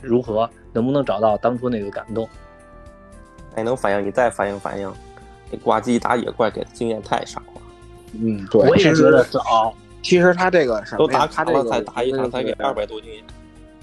[0.00, 2.28] 如何，能不能找到当初那个感动。
[3.56, 4.92] 还能反映，你再反映反映，
[5.52, 7.62] 那挂机打野怪给的经验太少了。
[8.14, 9.72] 嗯，对，我也其实觉得少。
[10.02, 13.22] 其实他这个什都么呀打卡了他这个才打一场才给就是二百多经验。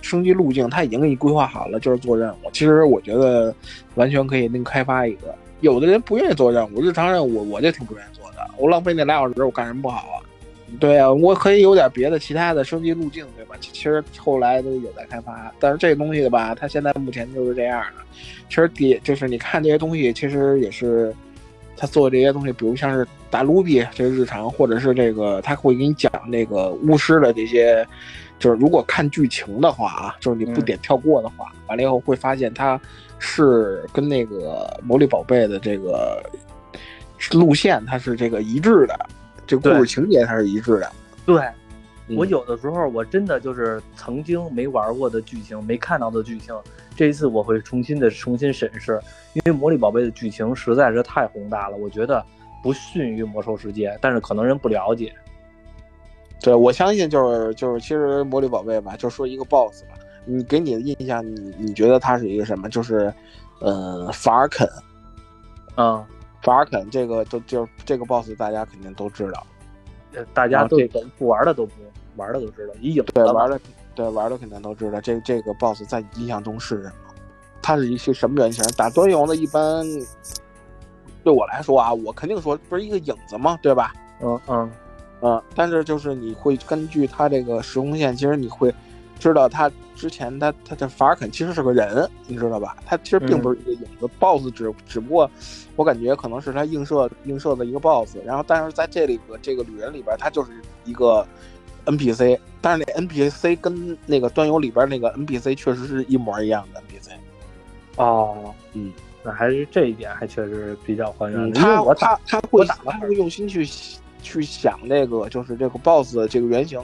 [0.02, 2.50] 升级路径，他已经给你规划好了，就是做任务。
[2.52, 3.54] 其实我觉得
[3.96, 5.34] 完全可以另开发一个。
[5.62, 8.38] 有的人不愿意做任务，日常任务我就挺不愿意做的。
[8.58, 10.18] 我浪费那俩小时，我干什么不好啊？
[10.80, 13.56] 对啊，我可以有点别的其他的升级路径，对吧？
[13.60, 18.04] 其其实后来都有在开发，但是这东西吧，它现在目前就是这样的。
[18.48, 21.14] 其实底就是你看这些东西，其实也是
[21.80, 27.88] 他做这些东西，比如像是打卢比这个日常，或者是这个他会给你讲那个巫师的这些，
[28.38, 32.80] 就是如果看剧情的话啊，就是你不嗯点跳过的话，完了以后会发现他
[33.18, 36.22] 是跟那个魔力宝贝的这个
[37.32, 39.00] 路线它是这个一致的，
[39.48, 40.92] 这故事情节它是一致的。
[41.26, 41.54] 对，嗯
[42.16, 46.56] 我有的时候我真的就是曾经没玩过的剧情，没看到的剧情，
[46.96, 49.00] 这一次我会重新的重新审视，
[49.34, 52.26] 因为魔力宝贝的剧情实在是太宏大了，我觉得
[52.64, 55.14] 不逊于魔兽世界，但是可能人不了解。
[56.42, 59.96] 对，我相信就是就是，其实魔力宝贝吧，就说一个 BOSS 吧，
[60.26, 62.70] 你给你的印象，你你觉得它是一个什么？
[62.70, 63.14] 就是，
[63.60, 64.68] 呃，法尔肯，
[65.76, 66.04] 嗯，
[66.42, 69.46] 法尔肯这个都就是这个 BOSS 大家肯定都知道，
[70.14, 71.74] 呃大家都啊这都不玩的都不
[72.20, 73.60] 玩的都知道，已影对，玩的
[73.96, 76.94] 对玩的肯定都知道，这这个 BOSS 在印象中是什么？
[77.62, 78.64] 他是一些什么原型？
[78.78, 79.86] 打端游的一般，
[81.24, 83.58] 对我来说啊，我肯定说不是一个影子嘛？
[83.62, 83.94] 对吧？
[84.22, 84.72] 嗯嗯，
[85.22, 88.74] 嗯，但是就是你会根据他这个时空线，其实你会
[89.20, 92.78] 知道他之前他他的法尔肯其实是个人，你知道吧？
[92.86, 95.30] 他其实并不是一个影子、b o s s 只只不过
[95.76, 100.52] 我感觉可能是他映射映射的一个 BOSS，然后但是在这里个这个旅人里边，他就是
[100.86, 101.26] 一个
[101.92, 107.12] NPC，但是那 NPC 跟那个端游里边那个 NPC 确实是一模一样的 NPC。
[107.96, 108.92] 哦，嗯，
[109.24, 113.68] 那还是这一点还确实比较还原他他他会我打了他会用心去
[114.22, 116.82] 去想这个，就是这个 BOSS 的这个原型，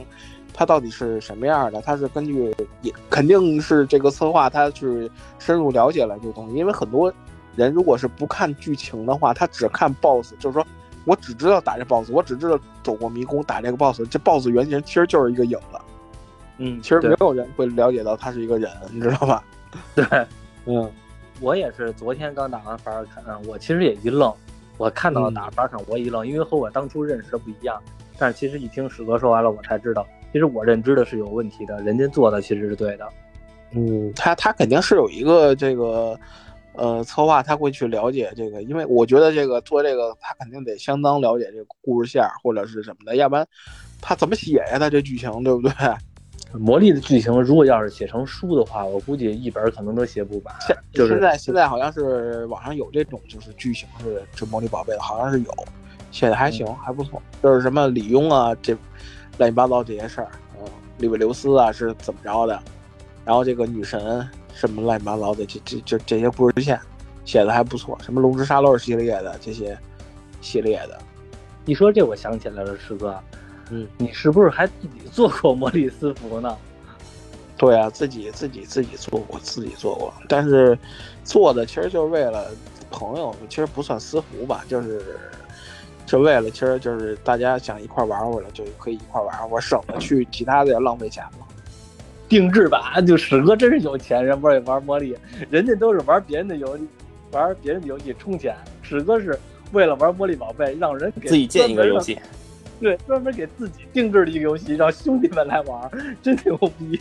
[0.52, 1.80] 它到底是什么样的？
[1.82, 6.56] 他是根据也肯定是这个策划，他是深入了解了这个东西。
[6.56, 7.12] 因为很多
[7.54, 10.66] 人如果是不看剧情的话，他只看 BOSS，就是说
[11.06, 15.78] 我只知道打这 BOSS，我只知道走过迷宫打这个 BOSS，这 BOSS 原型其实就是一个影子，
[16.58, 19.42] 嗯，其实没有人会了解到他是一个人，你知道吧？
[19.94, 20.04] 对。
[20.66, 20.90] 嗯，
[21.40, 24.34] 我也是昨天刚打完法尔肯，我其实也一愣，
[24.78, 27.80] 我看到了打法尔肯我一愣，因为和我当初认识的不一样。
[28.18, 33.08] 但是其实一听史哥说完了，我才知道，其实我认知的是有问题的，人家做的其实是对的。
[33.70, 36.18] 嗯，他他肯定是有一个这个
[36.76, 43.46] 呃策划，他会去了解这个，因为我觉得这个做这个他肯定得相当了解这个故事线或者是什么的，要不然
[44.00, 44.78] 他怎么写呀？
[44.78, 45.72] 他这剧情对不对？
[46.52, 50.54] 魔力的剧情如果要是写成书的话，我估计一本可能都写不完。
[50.60, 55.52] 现就是现在现在好像是网上有这种就是剧情是这魔力宝贝的，好像是有，
[56.12, 57.20] 写的还行，还不错。
[57.42, 58.74] 就是什么李庸啊，这
[59.38, 60.66] 乱七八糟这些事儿，嗯，
[60.98, 62.58] 里维留斯啊是怎么着的，
[63.24, 66.80] 然后这个女神什么乱七八糟的，这这这这些故事线
[67.26, 69.78] 写的还不错，什么龙之沙漏系列的这些
[70.40, 70.98] 系列的，
[71.66, 73.20] 一说这，我想起来了，师哥，
[73.70, 76.56] 嗯，你是不是还自己做过魔力私服呢？
[77.58, 80.78] 对啊，自己自己自己做过，自己做过，但是
[81.22, 82.50] 做的其实就是为了
[82.90, 85.18] 朋友，其实不算私服吧，就是
[86.06, 91.45] 就为了，其实就是大家想一块玩会儿了，就可以一块玩，我省得去其他的要浪费钱了。
[92.28, 95.16] 定制版，就史哥真是有钱人，玩玩魔力，
[95.50, 96.86] 人家都是玩别人的游戏，
[97.32, 99.38] 玩别人的游戏充钱，史哥是
[99.72, 102.18] 为了玩魔力宝贝，让人给自己建一个游戏，
[102.80, 105.90] 对，专门给自己定制的一个游戏，让兄弟们来玩，
[106.22, 107.00] 真牛逼。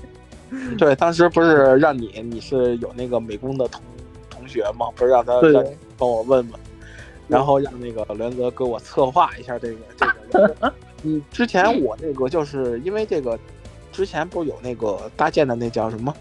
[0.78, 3.82] 对，当时不是让你你是有那个美工的同
[4.30, 4.88] 同学吗？
[4.96, 5.34] 不是让他
[5.98, 6.60] 帮我问问，
[7.28, 9.78] 然后让那个栾泽给我策划一下这个
[10.30, 10.74] 这个。
[11.04, 13.38] 嗯，之前我那个就是因为这个，
[13.96, 16.14] 之前不是有那个搭建的那叫什么，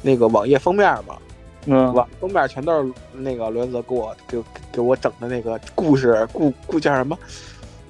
[0.00, 1.16] 那个网页封面吗？
[1.64, 7.18] 嗯，网封面全都是那个栾泽给我给给我整的那个故事故故叫什么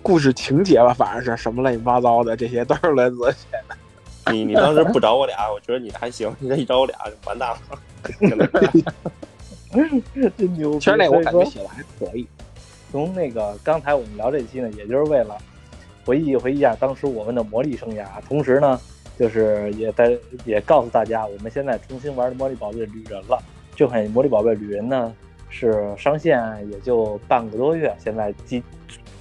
[0.00, 3.36] 故事情节吧，反正是什么乱七八糟的，这些都是栾泽写
[3.68, 4.32] 的。
[4.32, 6.34] 你你当时不找我俩，我觉得你还行。
[6.40, 7.58] 你这一找我俩就完蛋了。
[8.18, 8.30] 真
[10.56, 10.80] 牛逼。
[10.80, 12.26] 其实那个我感觉写的还可以。
[12.90, 15.36] 从那个刚才我们聊这期呢，也就是为了
[16.06, 18.80] 回忆回忆一下当时我们的魔力生涯，同时呢，
[19.18, 23.42] 就是也在也告诉大家，我们现在重新玩的魔力宝贝旅人了。
[23.74, 25.14] 这款魔力宝贝旅人呢
[25.48, 26.40] 是上线
[26.70, 28.62] 也就半个多月，现在距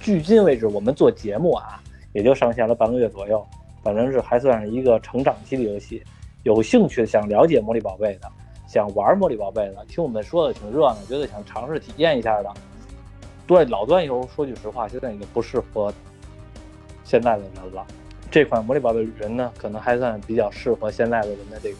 [0.00, 1.82] 距今为止我们做节目啊，
[2.12, 3.46] 也就上线了半个月左右，
[3.82, 6.02] 反正是还算是一个成长期的游戏。
[6.42, 8.30] 有兴趣的想了解魔力宝贝的，
[8.68, 12.52] 想玩魔力宝贝的，听我们说的挺热闹，觉得想尝试体验一下的，
[13.46, 15.92] 对老端游说句实话，现在已经不适合
[17.02, 17.86] 现在的人了。
[18.30, 21.76] 这款魔力宝贝旅人呢，可能还算比较适合现在的人的这个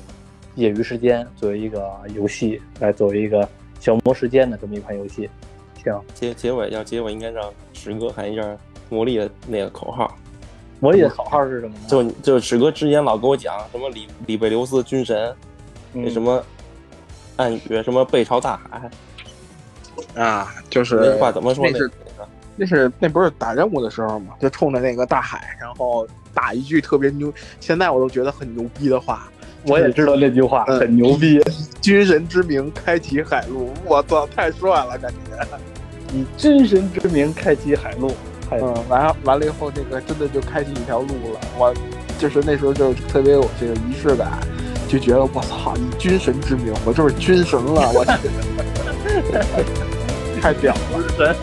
[0.55, 3.49] 业余时间，作为一个游戏来作为一个
[3.81, 5.29] 消磨时间的这么一款游戏。
[5.83, 8.57] 行，结结尾要结尾应该让史哥喊一下
[8.89, 10.17] 魔力的那个口号。
[10.81, 11.85] 魔力的口号是什么呢？
[11.89, 15.35] 就就史哥之前老跟我讲什么里里贝留斯军神，
[15.93, 16.43] 那什么
[17.37, 18.91] 暗语什么背朝大海
[20.23, 21.67] 啊，就是那句话怎么说？
[21.69, 21.91] 那是
[22.57, 24.35] 那是那不是打任务的时候嘛？
[24.41, 26.07] 就冲着那个大海，然后
[26.37, 29.27] 打一句特别牛，现在我都觉得很牛逼的话。
[29.69, 31.41] 我也知道这句话很牛逼，
[31.81, 35.45] 军神之名开启海路，我操，太帅了，感觉。
[36.13, 38.13] 以军神之名开启海路。
[38.53, 41.41] 嗯，完完了以后，这个真的就开启一条路了。
[41.59, 41.75] 我
[42.17, 44.39] 就是那时候就特别有这个仪式感，
[44.87, 48.13] 就觉得我操，以军神之名，我就是军神了，我去，
[50.41, 50.81] 太屌了，
[51.17, 51.35] 神。